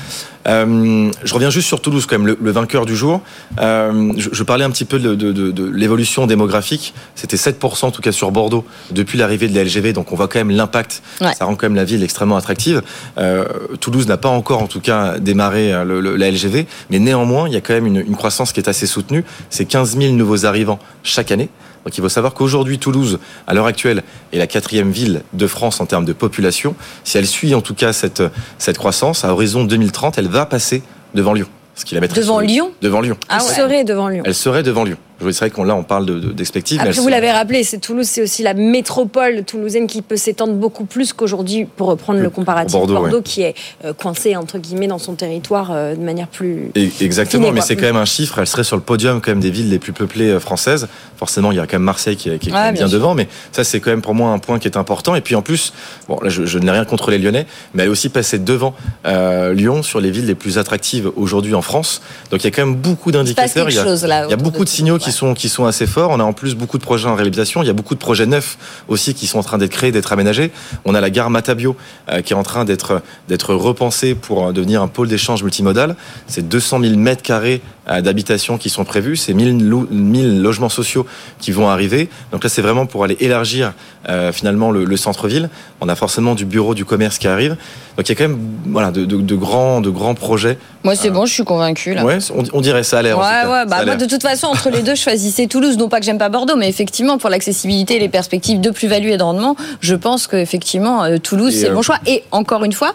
Euh, 0.48 1.12
je 1.24 1.34
reviens 1.34 1.50
juste 1.50 1.68
sur 1.68 1.82
Toulouse 1.82 2.06
quand 2.06 2.18
même, 2.18 2.28
le, 2.28 2.38
le 2.42 2.52
vainqueur 2.52 2.86
du 2.86 2.96
jour. 2.96 3.22
Euh, 3.60 4.12
je, 4.18 4.30
je 4.32 4.44
parlais 4.44 4.64
un 4.64 4.70
petit 4.72 4.86
peu 4.86 5.00
de, 5.00 5.16
de- 5.16 5.32
de- 5.32 5.52
de 5.52 5.66
l'évolution 5.66 6.26
démographique. 6.28 6.94
C'était 7.16 7.38
7% 7.38 7.86
en 7.86 7.92
tout 7.92 8.02
cas 8.02 8.12
sur 8.12 8.32
Bordeaux 8.32 8.66
depuis 8.92 9.18
l'arrivée 9.18 9.48
de 9.48 9.56
la 9.56 9.64
LGV, 9.64 9.94
donc 9.94 10.12
on 10.12 10.16
voit 10.16 10.28
quand 10.28 10.40
même 10.40 10.52
l'impact. 10.52 11.02
Ouais. 11.22 11.34
Ça 11.34 11.46
rend 11.46 11.56
quand 11.56 11.66
même 11.68 11.76
la 11.76 11.84
ville 11.86 12.04
extrêmement 12.04 12.38
attractive. 12.38 12.82
Euh, 13.18 13.46
Toulouse 13.80 14.08
n'a 14.08 14.18
pas 14.18 14.30
encore 14.30 14.62
en 14.64 14.68
tout 14.68 14.80
cas 14.82 15.20
démarré 15.20 15.72
le- 15.86 16.02
le- 16.02 16.16
la 16.16 16.30
LGV, 16.32 16.66
mais 16.90 17.00
néanmoins 17.00 17.48
il 17.48 17.54
y 17.54 17.58
a 17.58 17.62
quand 17.62 17.74
même 17.74 17.86
une, 17.88 17.98
une 17.98 18.16
croissance 18.16 18.52
qui 18.52 18.60
est 18.60 18.68
assez 18.70 18.88
soutenue. 18.88 19.24
C'est 19.50 19.66
15 19.66 19.98
000 19.98 20.14
nouveaux 20.14 20.46
arrivants 20.46 20.80
chaque 21.04 21.32
année. 21.32 21.50
Donc 21.86 21.98
il 21.98 22.02
faut 22.02 22.10
savoir 22.10 22.34
qu'aujourd'hui 22.34 22.80
Toulouse, 22.80 23.20
à 23.48 23.54
l'heure 23.54 23.66
actuelle, 23.66 24.04
est 24.34 24.38
la 24.38 24.48
quatrième 24.48 24.92
ville 24.92 25.24
de 25.34 25.48
France 25.48 25.82
en 25.82 25.86
termes 25.86 26.06
de 26.06 26.14
population. 26.14 26.76
Si 27.04 27.18
elle 27.18 27.28
suit 27.28 27.56
en 27.56 27.62
tout 27.62 27.74
cas 27.74 27.94
cette, 27.94 28.24
cette 28.58 28.78
croissance, 28.78 29.26
à 29.26 29.34
horizon 29.34 29.64
2030, 29.64 30.18
elle 30.18 30.28
va 30.28 30.46
passer 30.46 30.84
devant 31.16 31.34
Lyon. 31.34 31.48
Ce 31.76 31.86
qui 31.86 31.96
la 31.96 32.02
mettrait 32.02 32.20
Devant 32.20 32.40
Lyon 32.40 32.72
Devant 32.82 33.02
Lyon. 33.02 33.18
Ah 33.30 33.40
Vous 33.40 33.48
ouais. 33.48 33.56
serez 33.56 33.84
devant 33.84 34.10
Lyon. 34.10 34.24
Elle 34.26 34.36
serait 34.36 34.62
devant 34.64 34.84
Lyon. 34.84 34.98
C'est 35.22 35.38
vrai 35.40 35.50
qu'on 35.50 35.64
là 35.64 35.76
on 35.76 35.84
parle 35.84 36.06
de- 36.06 36.20
de- 36.20 36.32
d'expectative. 36.32 36.82
elle 36.84 36.88
vous 36.94 37.02
serait- 37.02 37.12
l'avez 37.12 37.32
rappelé, 37.32 37.64
c'est 37.64 37.78
Toulouse, 37.80 38.08
c'est 38.08 38.22
aussi 38.22 38.44
la 38.44 38.54
métropole 38.54 39.44
toulousaine 39.46 39.88
qui 39.88 40.02
peut 40.02 40.18
s'étendre 40.18 40.54
beaucoup 40.54 40.86
plus 40.86 41.14
qu'aujourd'hui, 41.14 41.66
pour 41.66 41.88
reprendre 41.88 42.20
le 42.20 42.30
comparatif. 42.30 42.72
Bordeaux, 42.74 43.00
ouais. 43.00 43.22
qui 43.24 43.42
est 43.44 43.56
euh, 43.86 43.94
coincé, 43.94 44.36
entre 44.36 44.58
guillemets, 44.58 44.88
dans 44.88 44.98
son 44.98 45.14
territoire 45.14 45.70
euh, 45.72 45.96
de 45.96 46.02
manière 46.02 46.28
plus... 46.28 46.72
Et- 46.76 46.90
Exactement, 47.02 47.52
mais 47.52 47.62
c'est 47.62 47.76
quand 47.76 47.84
même 47.86 47.96
un 47.98 48.06
chiffre. 48.06 48.40
Elle 48.40 48.48
serait 48.48 48.64
sur 48.64 48.76
le 48.76 48.82
podium 48.82 49.22
quand 49.22 49.32
même 49.32 49.40
des 49.40 49.52
villes 49.52 49.70
les 49.70 49.80
plus 49.80 49.94
peuplées 49.94 50.30
euh, 50.30 50.40
françaises. 50.40 50.88
Forcément, 51.18 51.52
il 51.52 51.58
y 51.58 51.60
a 51.60 51.68
quand 51.68 51.76
même 51.78 51.84
Marseille 51.84 52.16
qui 52.16 52.30
est, 52.30 52.40
qui 52.40 52.50
est 52.50 52.52
quand 52.52 52.58
Ouais, 52.58 52.72
bien 52.72 52.86
bien 52.88 52.90
devant, 52.90 53.14
mais 53.14 53.28
ça 53.52 53.64
c'est 53.64 53.80
quand 53.80 53.92
même 53.92 54.02
pour 54.02 54.16
moi 54.16 54.32
un 54.32 54.40
point 54.40 54.58
qui 54.60 54.68
est 54.68 54.76
important. 54.78 55.14
Et 55.16 55.22
puis 55.22 55.36
en 55.36 55.42
plus, 55.44 55.72
bon 56.08 56.20
là 56.22 56.30
je, 56.30 56.46
je 56.46 56.58
n'ai 56.60 56.72
rien 56.72 56.84
contre 56.86 57.12
les 57.12 57.20
Lyonnais, 57.20 57.46
mais 57.74 57.84
elle 57.84 57.90
est 57.90 57.92
aussi 57.92 58.10
passée 58.10 58.40
devant 58.40 58.74
euh, 59.06 59.54
Lyon 59.54 59.84
sur 59.84 60.00
les 60.02 60.10
villes 60.12 60.26
les 60.26 60.36
plus 60.36 60.58
attractives 60.58 61.12
aujourd'hui 61.16 61.54
en 61.54 61.62
France. 61.62 62.02
Donc 62.32 62.42
il 62.44 62.46
y 62.46 62.48
a 62.48 62.52
quand 62.52 62.66
même 62.66 62.76
beaucoup 62.76 63.12
d'indicateurs. 63.12 63.70
Il 63.70 63.76
y 63.76 63.80
a, 63.80 64.26
il 64.28 64.32
y 64.32 64.36
beaucoup 64.36 64.64
de 64.64 64.70
signaux 64.70 64.98
qui 64.98 65.11
qui 65.36 65.50
sont 65.50 65.66
assez 65.66 65.88
forts. 65.88 66.10
On 66.12 66.20
a 66.20 66.24
en 66.24 66.34
plus 66.34 66.56
beaucoup 66.56 66.78
de 66.78 66.84
projets 66.84 67.08
en 67.08 67.16
réalisation. 67.16 67.62
Il 67.62 67.68
y 67.68 67.70
a 67.70 67.74
beaucoup 67.74 67.96
de 67.96 68.00
projets 68.00 68.26
neufs 68.26 68.58
aussi 68.88 69.14
qui 69.14 69.28
sont 69.28 69.40
en 69.40 69.44
train 69.44 69.58
d'être 69.58 69.72
créés, 69.72 69.92
d'être 69.92 70.12
aménagés. 70.12 70.52
On 70.86 70.96
a 70.96 71.02
la 71.02 71.10
gare 71.10 71.30
Matabio 71.30 71.76
euh, 72.10 72.22
qui 72.22 72.34
est 72.34 72.36
en 72.36 72.44
train 72.44 72.66
d'être 72.66 73.02
d'être 73.28 73.54
repensée 73.54 74.16
pour 74.16 74.54
devenir 74.54 74.82
un 74.82 74.88
pôle 74.88 75.08
d'échange 75.08 75.44
multimodal. 75.44 75.96
C'est 76.28 76.48
200 76.48 76.82
000 76.82 76.96
mètres 76.96 77.24
carrés 77.24 77.62
d'habitation 77.88 78.58
qui 78.58 78.70
sont 78.70 78.84
prévus. 78.86 79.16
C'est 79.16 79.34
1000, 79.34 79.68
lo- 79.68 79.88
1000 79.90 80.42
logements 80.42 80.70
sociaux 80.70 81.06
qui 81.40 81.52
vont 81.52 81.68
arriver. 81.68 82.10
Donc 82.32 82.44
là, 82.44 82.50
c'est 82.50 82.62
vraiment 82.62 82.86
pour 82.86 83.04
aller 83.04 83.18
élargir 83.20 83.74
euh, 84.10 84.32
finalement 84.32 84.72
le, 84.72 84.86
le 84.86 84.98
centre-ville. 84.98 85.50
On 85.82 85.90
a 85.90 85.96
forcément 85.96 86.36
du 86.36 86.46
bureau 86.46 86.76
du 86.76 86.86
commerce 86.86 87.18
qui 87.18 87.28
arrive. 87.28 87.56
Donc 87.98 88.08
il 88.08 88.10
y 88.10 88.12
a 88.12 88.16
quand 88.16 88.30
même 88.30 88.40
voilà 88.68 88.92
de, 88.92 89.06
de- 89.06 89.18
de 89.22 89.36
grands 89.36 89.82
de 89.82 89.90
grands 89.90 90.14
projets. 90.16 90.58
Moi, 90.84 90.96
c'est 90.96 91.10
bon, 91.10 91.26
je 91.26 91.34
suis 91.34 91.44
convaincu 91.44 91.94
là. 91.94 92.06
Ouais, 92.06 92.20
on, 92.36 92.44
on 92.54 92.62
dirait 92.62 92.84
ça 92.84 93.02
l'air. 93.02 93.18
Ouais, 93.18 93.24
ouais, 93.24 93.30
Ça 93.30 93.66
bah 93.66 93.76
moi 93.78 93.86
l'air. 93.86 93.98
de 93.98 94.06
toute 94.06 94.22
façon 94.22 94.48
entre 94.48 94.70
les 94.70 94.82
deux 94.84 94.96
je 94.96 95.02
choisissais 95.02 95.48
Toulouse, 95.48 95.78
non 95.78 95.90
pas 95.90 96.00
que 96.00 96.06
j'aime 96.06 96.18
pas 96.20 96.30
Bordeaux, 96.30 96.56
mais 96.56 96.70
effectivement 96.70 97.18
pour 97.18 97.30
l'accessibilité 97.30 97.96
et 97.96 98.00
les 98.00 98.10
perspectives 98.10 98.62
de 98.62 98.70
plus-value 98.70 99.08
et 99.10 99.18
de 99.18 99.24
rendement, 99.24 99.56
je 99.82 99.96
pense 99.96 100.28
que 100.28 100.38
effectivement 100.38 101.04
euh, 101.04 101.18
Toulouse 101.18 101.54
c'est 101.54 101.66
le 101.66 101.72
euh, 101.72 101.76
bon 101.76 101.82
choix. 101.82 101.98
Et 102.06 102.24
encore 102.32 102.64
une 102.64 102.74
fois, 102.74 102.94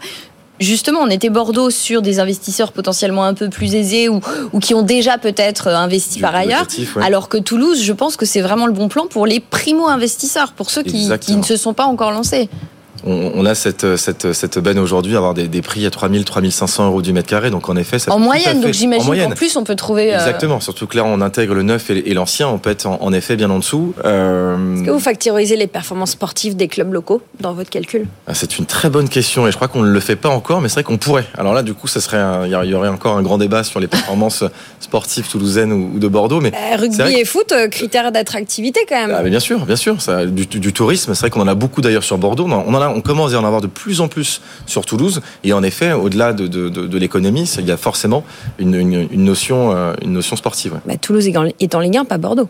justement, 0.61 1.01
on 1.01 1.09
était 1.09 1.31
Bordeaux 1.31 1.71
sur 1.71 2.03
des 2.03 2.21
investisseurs 2.21 2.73
potentiellement 2.73 3.25
un 3.25 3.35
peu 3.35 3.49
plus 3.49 3.75
aisés 3.75 4.09
ou, 4.09 4.21
ou 4.53 4.59
qui 4.59 4.75
ont 4.75 4.83
déjà 4.83 5.19
peut-être 5.19 5.69
investi 5.69 6.17
Du 6.17 6.23
par 6.23 6.35
ailleurs. 6.35 6.67
ouais. 6.97 7.05
Alors 7.05 7.29
que 7.29 7.39
Toulouse, 7.39 7.83
je 7.83 7.93
pense 7.93 8.17
que 8.17 8.27
c'est 8.27 8.41
vraiment 8.41 8.67
le 8.67 8.73
bon 8.73 8.89
plan 8.89 9.07
pour 9.07 9.27
les 9.27 9.41
primo-investisseurs, 9.41 10.53
pour 10.53 10.71
ceux 10.71 10.83
qui, 10.83 11.09
qui 11.21 11.37
ne 11.37 11.43
se 11.43 11.57
sont 11.57 11.75
pas 11.75 11.85
encore 11.85 12.13
lancés. 12.13 12.49
On, 13.05 13.33
on 13.35 13.45
a 13.47 13.55
cette, 13.55 13.97
cette, 13.97 14.33
cette 14.33 14.59
benne 14.59 14.79
aujourd'hui, 14.79 15.17
avoir 15.17 15.35
des, 15.35 15.49
des 15.49 15.63
prix 15.63 15.85
à 15.87 15.91
3000, 15.91 16.25
3500 16.25 16.87
euros 16.87 17.03
du 17.03 17.13
mètre 17.13 17.29
carré. 17.29 17.51
Donc 17.51 17.69
en 17.69 17.77
effet, 17.77 17.99
ça 17.99 18.13
En 18.13 18.19
moyenne, 18.19 18.59
fait- 18.59 18.67
donc 18.67 18.73
j'imagine 18.73 19.15
qu'en 19.29 19.31
plus 19.31 19.57
on 19.57 19.65
peut 19.65 19.75
trouver. 19.77 20.13
euh, 20.15 20.19
Exactement, 20.19 20.61
surtout 20.61 20.87
que 20.87 20.97
là 20.97 21.05
on 21.05 21.21
intègre 21.21 21.55
le 21.55 21.63
neuf 21.63 21.91
et, 21.91 22.11
et 22.11 22.15
l'ancien, 22.15 22.49
on 22.49 22.59
peut 22.59 22.71
être 22.71 22.87
en, 22.87 22.99
en 23.03 23.13
effet 23.13 23.37
bien 23.37 23.51
en 23.51 23.59
dessous. 23.59 23.95
Euh, 24.05 24.75
Est-ce 24.77 24.85
que 24.85 24.91
vous 24.91 24.99
factorisez 25.01 25.57
les 25.57 25.67
performances 25.67 26.13
sportives 26.13 26.57
des 26.57 26.69
clubs 26.69 26.93
locaux 26.93 27.23
dans 27.41 27.53
votre 27.53 27.71
calcul? 27.71 28.07
Ah, 28.27 28.35
C'est 28.35 28.59
une 28.59 28.67
très 28.67 28.89
bonne 28.91 29.09
question 29.09 29.47
et 29.47 29.51
je 29.51 29.57
crois 29.57 29.69
qu'on 29.69 29.83
ne 29.83 29.91
le 29.91 30.01
fait 30.01 30.17
pas 30.17 30.29
encore, 30.31 30.61
mais 30.61 30.69
c'est 30.69 30.75
vrai 30.75 30.85
qu'on 30.85 30.99
pourrait. 30.99 31.27
Alors 31.37 31.53
là, 31.55 31.63
du 31.63 31.75
coup, 31.75 31.87
ça 31.89 32.01
serait, 32.01 32.17
un- 32.19 32.47
il 32.47 32.71
y 32.71 32.75
aurait 32.75 32.89
encore 32.89 33.17
un 33.17 33.23
grand 33.23 33.39
débat 33.39 33.63
sur 33.65 33.81
les 33.81 33.87
performances 33.89 34.45
sportives 34.81 35.29
toulousaines 35.29 35.73
ou, 35.73 35.93
ou 35.95 35.99
de 35.99 36.09
Bordeaux, 36.09 36.41
mais 36.41 36.53
Euh, 36.55 36.77
Rugby 36.77 36.97
vrai 36.97 37.21
et 37.21 37.25
foot, 37.25 37.53
euh, 37.53 37.69
critères 37.69 38.11
d'attractivité 38.13 38.81
quand 38.89 38.97
même. 39.07 39.15
Ah, 39.17 39.23
mais 39.23 39.31
bien 39.31 39.41
sûr, 39.41 39.65
bien 39.67 39.77
sûr, 39.77 40.01
ça, 40.01 40.25
du, 40.27 40.47
du 40.47 40.73
tourisme, 40.73 41.15
c'est 41.15 41.21
vrai 41.21 41.31
qu'on 41.31 41.41
en 41.43 41.49
a 41.49 41.55
beaucoup 41.55 41.81
d'ailleurs 41.81 42.05
sur 42.05 42.19
Bordeaux. 42.19 42.45
On 42.49 42.53
en, 42.53 42.65
on 42.67 42.75
en 42.75 42.81
a, 42.87 42.91
on 42.91 43.01
commence 43.01 43.35
à 43.35 43.41
en 43.41 43.45
avoir 43.45 43.61
de 43.61 43.67
plus 43.67 44.01
en 44.01 44.09
plus 44.09 44.41
sur 44.67 44.85
Toulouse. 44.87 45.21
Et 45.45 45.53
en 45.53 45.63
effet, 45.63 45.93
au-delà 45.93 46.33
de, 46.33 46.47
de, 46.47 46.69
de, 46.69 46.87
de 46.87 46.99
l'économie, 46.99 47.47
c'est- 47.47 47.61
il 47.61 47.69
y 47.69 47.73
a 47.73 47.77
forcément 47.77 48.25
une, 48.59 48.75
une, 48.75 49.09
une 49.11 49.25
notion, 49.25 49.73
euh, 49.77 49.95
une 50.03 50.13
notion 50.13 50.37
sportive. 50.37 50.73
ouais. 50.75 50.81
Bah, 50.87 50.95
Toulouse 51.01 51.27
est 51.29 51.75
en- 51.75 51.81
Ligue 51.81 51.97
1, 51.97 52.05
pas 52.05 52.19
Bordeaux. 52.19 52.49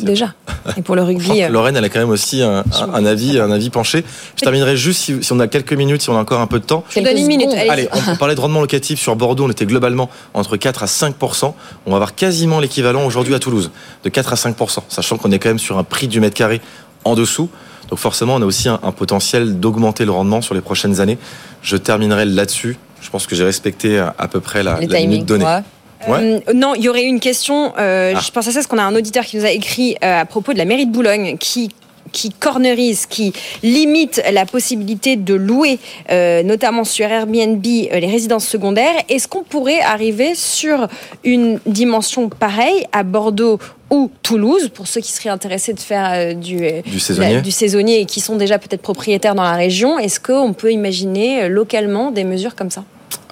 Déjà. 0.00 0.34
Et 0.76 0.82
pour 0.82 0.96
le 0.96 1.02
rugby. 1.04 1.42
euh, 1.44 1.48
Lorraine, 1.48 1.76
elle 1.76 1.84
a 1.84 1.88
quand 1.88 2.00
même 2.00 2.10
aussi 2.10 2.42
un, 2.42 2.58
un- 2.80 2.94
un 2.94 3.06
avis, 3.06 3.38
un 3.38 3.50
avis 3.52 3.70
penché. 3.70 4.04
Je 4.34 4.40
terminerai 4.42 4.76
juste 4.76 5.00
si, 5.02 5.22
si 5.22 5.32
on 5.32 5.38
a 5.38 5.46
quelques 5.46 5.72
minutes, 5.72 6.02
si 6.02 6.10
on 6.10 6.16
a 6.16 6.20
encore 6.20 6.40
un 6.40 6.48
peu 6.48 6.58
de 6.58 6.64
temps. 6.64 6.82
Je 6.90 6.98
vous 6.98 7.06
donne 7.06 7.16
une 7.16 7.28
minute. 7.28 7.50
allez-y. 7.52 7.68
Allez, 7.70 7.88
on, 7.92 8.12
on 8.12 8.16
parlait 8.16 8.34
de 8.34 8.40
rendement 8.40 8.60
locatif 8.60 8.98
sur 9.00 9.14
Bordeaux, 9.14 9.44
on 9.44 9.50
était 9.50 9.66
globalement 9.66 10.10
entre 10.34 10.56
4 10.56 10.82
à 10.82 10.86
5% 10.86 11.54
On 11.86 11.90
va 11.90 11.96
avoir 11.96 12.14
quasiment 12.16 12.58
l'équivalent 12.58 13.04
aujourd'hui 13.06 13.34
à 13.34 13.38
Toulouse, 13.38 13.70
de 14.02 14.08
4 14.08 14.32
à 14.32 14.36
5 14.36 14.56
sachant 14.88 15.16
qu'on 15.16 15.30
est 15.30 15.38
quand 15.38 15.50
même 15.50 15.58
sur 15.60 15.78
un 15.78 15.84
prix 15.84 16.08
du 16.08 16.18
mètre 16.20 16.34
carré 16.34 16.60
en 17.04 17.14
dessous. 17.14 17.48
Donc 17.90 17.98
forcément, 17.98 18.34
on 18.36 18.42
a 18.42 18.46
aussi 18.46 18.68
un, 18.68 18.78
un 18.82 18.92
potentiel 18.92 19.58
d'augmenter 19.60 20.04
le 20.04 20.10
rendement 20.12 20.40
sur 20.40 20.54
les 20.54 20.60
prochaines 20.60 21.00
années. 21.00 21.18
Je 21.62 21.76
terminerai 21.76 22.24
là-dessus. 22.24 22.76
Je 23.00 23.10
pense 23.10 23.26
que 23.26 23.34
j'ai 23.36 23.44
respecté 23.44 23.98
à, 23.98 24.14
à 24.18 24.28
peu 24.28 24.40
près 24.40 24.62
la, 24.62 24.80
la 24.80 25.00
minute 25.00 25.26
donnée. 25.26 25.44
ouais. 25.44 25.60
Ouais. 26.08 26.40
Euh, 26.48 26.52
non, 26.54 26.74
il 26.74 26.82
y 26.82 26.88
aurait 26.90 27.04
une 27.04 27.20
question. 27.20 27.72
euh, 27.78 28.12
Ah. 28.16 28.20
Je 28.20 28.30
pense 28.30 28.46
à 28.46 28.50
ça 28.50 28.58
parce 28.58 28.66
qu'on 28.66 28.76
a 28.78 28.82
un 28.82 28.94
auditeur 28.94 29.24
qui 29.24 29.38
nous 29.38 29.44
a 29.46 29.50
écrit 29.50 29.96
euh, 30.04 30.20
à 30.20 30.26
propos 30.26 30.52
de 30.52 30.58
la 30.58 30.64
mairie 30.66 30.86
de 30.86 30.92
Boulogne 30.92 31.36
qui 31.38 31.70
qui 32.12 32.30
cornerise, 32.30 33.06
qui 33.06 33.32
limite 33.64 34.22
la 34.32 34.46
possibilité 34.46 35.16
de 35.16 35.34
louer, 35.34 35.80
euh, 36.12 36.44
notamment 36.44 36.84
sur 36.84 37.06
Airbnb, 37.06 37.64
euh, 37.66 37.98
les 37.98 38.06
résidences 38.06 38.46
secondaires. 38.46 38.94
Est-ce 39.08 39.26
qu'on 39.26 39.42
pourrait 39.42 39.80
arriver 39.80 40.34
sur 40.36 40.86
une 41.24 41.58
dimension 41.66 42.28
pareille 42.28 42.86
à 42.92 43.02
Bordeaux 43.02 43.58
ou 43.94 44.10
Toulouse, 44.22 44.70
pour 44.74 44.86
ceux 44.88 45.00
qui 45.00 45.12
seraient 45.12 45.28
intéressés 45.30 45.72
de 45.72 45.80
faire 45.80 46.10
euh, 46.12 46.34
du, 46.34 46.58
euh, 46.64 46.82
Du 46.84 46.98
saisonnier. 47.00 47.34
la- 47.34 47.40
du 47.40 47.50
saisonnier 47.50 48.00
et 48.00 48.06
qui 48.06 48.20
sont 48.20 48.36
déjà 48.36 48.58
peut-être 48.58 48.82
propriétaires 48.82 49.34
dans 49.34 49.42
la 49.44 49.54
région 49.54 49.98
Est-ce 49.98 50.18
qu'on 50.20 50.52
peut 50.52 50.72
imaginer 50.72 51.44
euh, 51.44 51.48
localement 51.48 52.10
des 52.10 52.24
mesures 52.24 52.54
comme 52.56 52.70
ça? 52.70 52.84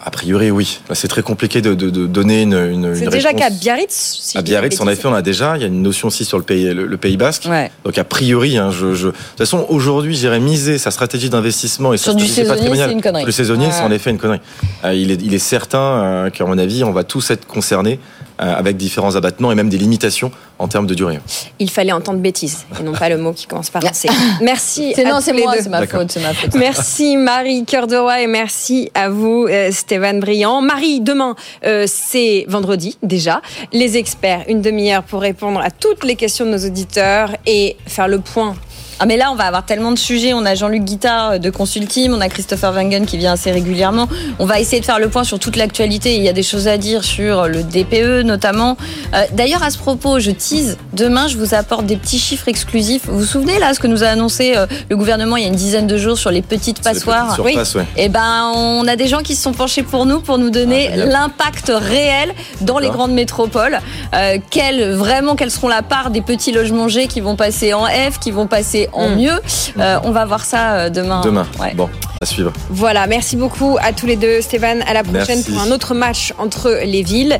A 0.04 0.10
priori, 0.10 0.50
oui. 0.50 0.80
C'est 0.94 1.06
très 1.06 1.22
compliqué 1.22 1.60
de, 1.62 1.74
de- 1.74 1.88
de 1.88 2.06
donner 2.08 2.42
une, 2.42 2.54
une, 2.54 2.94
C'est 2.96 3.04
une 3.04 3.10
déjà 3.10 3.28
réponse. 3.28 3.42
qu'à 3.44 3.50
Biarritz. 3.50 4.18
si 4.20 4.36
À 4.36 4.42
Biarritz, 4.42 4.80
en 4.80 4.88
effet, 4.88 5.06
on 5.06 5.14
a 5.14 5.22
déjà. 5.22 5.56
Il 5.56 5.60
y 5.60 5.64
a 5.64 5.68
une 5.68 5.80
notion 5.80 6.08
aussi 6.08 6.24
sur 6.24 6.38
le 6.38 6.42
pays, 6.44 6.64
le, 6.74 6.86
le 6.86 6.96
Pays 6.96 7.16
Basque. 7.16 7.46
Ouais. 7.48 7.70
Donc 7.84 7.96
a 7.98 8.02
priori, 8.02 8.56
hein, 8.58 8.72
je, 8.72 8.94
je... 8.94 9.06
de 9.08 9.12
toute 9.12 9.38
façon, 9.38 9.64
aujourd'hui, 9.68 10.16
j'irais 10.16 10.40
miser 10.40 10.78
sa 10.78 10.90
stratégie 10.90 11.30
d'investissement 11.30 11.92
et 11.92 11.98
sa 11.98 12.04
Sur 12.06 12.14
du 12.16 12.24
stratégie 12.24 12.34
saisonnier, 12.34 12.56
patrimoniale. 12.58 12.88
c'est 12.88 12.94
une 12.96 13.02
connerie. 13.02 13.24
Le 13.24 13.30
saisonnier, 13.30 13.66
Ouais. 13.66 13.72
c'est 13.72 13.82
en 13.82 13.92
effet 13.92 14.10
une 14.10 14.18
connerie. 14.18 14.40
Euh, 14.84 14.92
il, 14.92 15.12
est, 15.12 15.22
il 15.22 15.34
est 15.34 15.38
certain 15.38 15.78
euh, 15.78 16.30
qu'à 16.30 16.46
mon 16.46 16.58
avis, 16.58 16.82
on 16.82 16.90
va 16.90 17.04
tous 17.04 17.30
être 17.30 17.46
concernés 17.46 18.00
avec 18.42 18.76
différents 18.76 19.16
abattements 19.16 19.52
et 19.52 19.54
même 19.54 19.68
des 19.68 19.78
limitations 19.78 20.30
en 20.58 20.68
termes 20.68 20.86
de 20.86 20.94
durée. 20.94 21.18
Il 21.58 21.70
fallait 21.70 21.92
entendre 21.92 22.20
bêtise 22.20 22.66
et 22.78 22.82
non 22.82 22.92
pas 22.92 23.08
le 23.08 23.18
mot 23.18 23.32
qui 23.32 23.46
commence 23.46 23.70
par 23.70 23.84
un 23.84 23.92
C. 23.92 24.08
Merci. 24.42 24.92
C'est 24.94 25.04
à 25.04 25.10
non, 25.10 25.16
tous 25.16 25.24
c'est 25.24 25.32
les 25.32 25.42
moi, 25.42 25.56
deux. 25.56 25.62
c'est 25.62 25.68
ma 25.68 25.86
faute, 25.86 26.10
c'est 26.10 26.20
ma 26.22 26.34
faute. 26.34 26.54
Merci 26.54 27.16
Marie 27.32 27.64
Cœur 27.64 27.86
de 27.86 27.96
Roi 27.96 28.20
et 28.20 28.26
merci 28.26 28.90
à 28.94 29.08
vous 29.08 29.46
euh, 29.48 29.70
Stéphane 29.72 30.20
Briand. 30.20 30.60
Marie, 30.60 31.00
demain 31.00 31.34
euh, 31.64 31.84
c'est 31.86 32.44
vendredi 32.48 32.98
déjà. 33.02 33.42
Les 33.72 33.96
experts, 33.96 34.44
une 34.48 34.60
demi-heure 34.60 35.02
pour 35.02 35.20
répondre 35.20 35.60
à 35.60 35.70
toutes 35.70 36.04
les 36.04 36.16
questions 36.16 36.44
de 36.44 36.50
nos 36.50 36.66
auditeurs 36.66 37.30
et 37.46 37.76
faire 37.86 38.08
le 38.08 38.18
point. 38.20 38.54
Ah 39.02 39.06
mais 39.06 39.16
là 39.16 39.32
on 39.32 39.34
va 39.34 39.46
avoir 39.46 39.64
tellement 39.64 39.90
de 39.90 39.98
sujets. 39.98 40.32
On 40.32 40.46
a 40.46 40.54
Jean-Luc 40.54 40.84
Guittard 40.84 41.40
de 41.40 41.50
Consultim, 41.50 42.14
on 42.14 42.20
a 42.20 42.28
Christopher 42.28 42.72
Wangen 42.72 43.04
qui 43.04 43.18
vient 43.18 43.32
assez 43.32 43.50
régulièrement. 43.50 44.06
On 44.38 44.46
va 44.46 44.60
essayer 44.60 44.78
de 44.78 44.84
faire 44.86 45.00
le 45.00 45.08
point 45.08 45.24
sur 45.24 45.40
toute 45.40 45.56
l'actualité. 45.56 46.14
Il 46.14 46.22
y 46.22 46.28
a 46.28 46.32
des 46.32 46.44
choses 46.44 46.68
à 46.68 46.76
dire 46.78 47.02
sur 47.02 47.48
le 47.48 47.64
DPE 47.64 48.22
notamment. 48.24 48.76
Euh, 49.12 49.24
D'ailleurs 49.32 49.64
à 49.64 49.70
ce 49.70 49.78
propos, 49.78 50.20
je 50.20 50.30
tease. 50.30 50.78
Demain 50.92 51.26
je 51.26 51.36
vous 51.36 51.52
apporte 51.52 51.84
des 51.84 51.96
petits 51.96 52.20
chiffres 52.20 52.46
exclusifs. 52.46 53.02
Vous 53.06 53.18
vous 53.18 53.24
souvenez 53.24 53.58
là 53.58 53.74
ce 53.74 53.80
que 53.80 53.88
nous 53.88 54.04
a 54.04 54.06
annoncé 54.06 54.52
euh, 54.56 54.66
le 54.88 54.96
gouvernement 54.96 55.36
il 55.36 55.42
y 55.42 55.46
a 55.46 55.48
une 55.48 55.56
dizaine 55.56 55.88
de 55.88 55.98
jours 55.98 56.16
sur 56.16 56.30
les 56.30 56.42
petites 56.42 56.80
passoires. 56.80 57.34
petites 57.34 57.44
surfaces, 57.54 57.74
ouais. 57.74 57.86
Eh 57.96 58.08
ben, 58.08 58.52
on 58.54 58.86
a 58.86 58.94
des 58.94 59.08
gens 59.08 59.22
qui 59.22 59.34
se 59.34 59.42
sont 59.42 59.52
penchés 59.52 59.82
pour 59.82 60.06
nous 60.06 60.20
pour 60.20 60.38
nous 60.38 60.50
donner 60.50 60.90
Ah, 60.92 60.96
l'impact 61.06 61.72
réel 61.74 62.32
dans 62.60 62.78
les 62.78 62.88
grandes 62.88 63.14
métropoles. 63.14 63.80
Euh, 64.14 64.38
quelle, 64.50 64.92
vraiment, 64.92 65.34
quelles 65.34 65.50
seront 65.50 65.66
la 65.66 65.82
part 65.82 66.10
des 66.10 66.20
petits 66.20 66.52
logements 66.52 66.86
G 66.86 67.08
qui 67.08 67.20
vont 67.20 67.34
passer 67.34 67.74
en 67.74 67.86
F, 67.86 68.20
qui 68.20 68.30
vont 68.30 68.46
passer 68.46 68.88
en 68.92 69.10
Mm. 69.10 69.14
mieux. 69.16 69.40
Euh, 69.78 69.98
on 70.04 70.10
va 70.10 70.24
voir 70.24 70.44
ça 70.44 70.72
euh, 70.74 70.90
demain. 70.90 71.20
Demain. 71.22 71.46
Ouais. 71.60 71.74
Bon, 71.74 71.88
à 72.20 72.26
suivre. 72.26 72.52
Voilà, 72.70 73.06
merci 73.06 73.36
beaucoup 73.36 73.76
à 73.80 73.92
tous 73.92 74.06
les 74.06 74.16
deux 74.16 74.40
Stéphane. 74.40 74.82
À 74.86 74.94
la 74.94 75.02
prochaine 75.02 75.36
Merci. 75.38 75.52
pour 75.52 75.60
un 75.60 75.70
autre 75.70 75.94
match 75.94 76.32
entre 76.38 76.80
les 76.84 77.02
villes. 77.02 77.38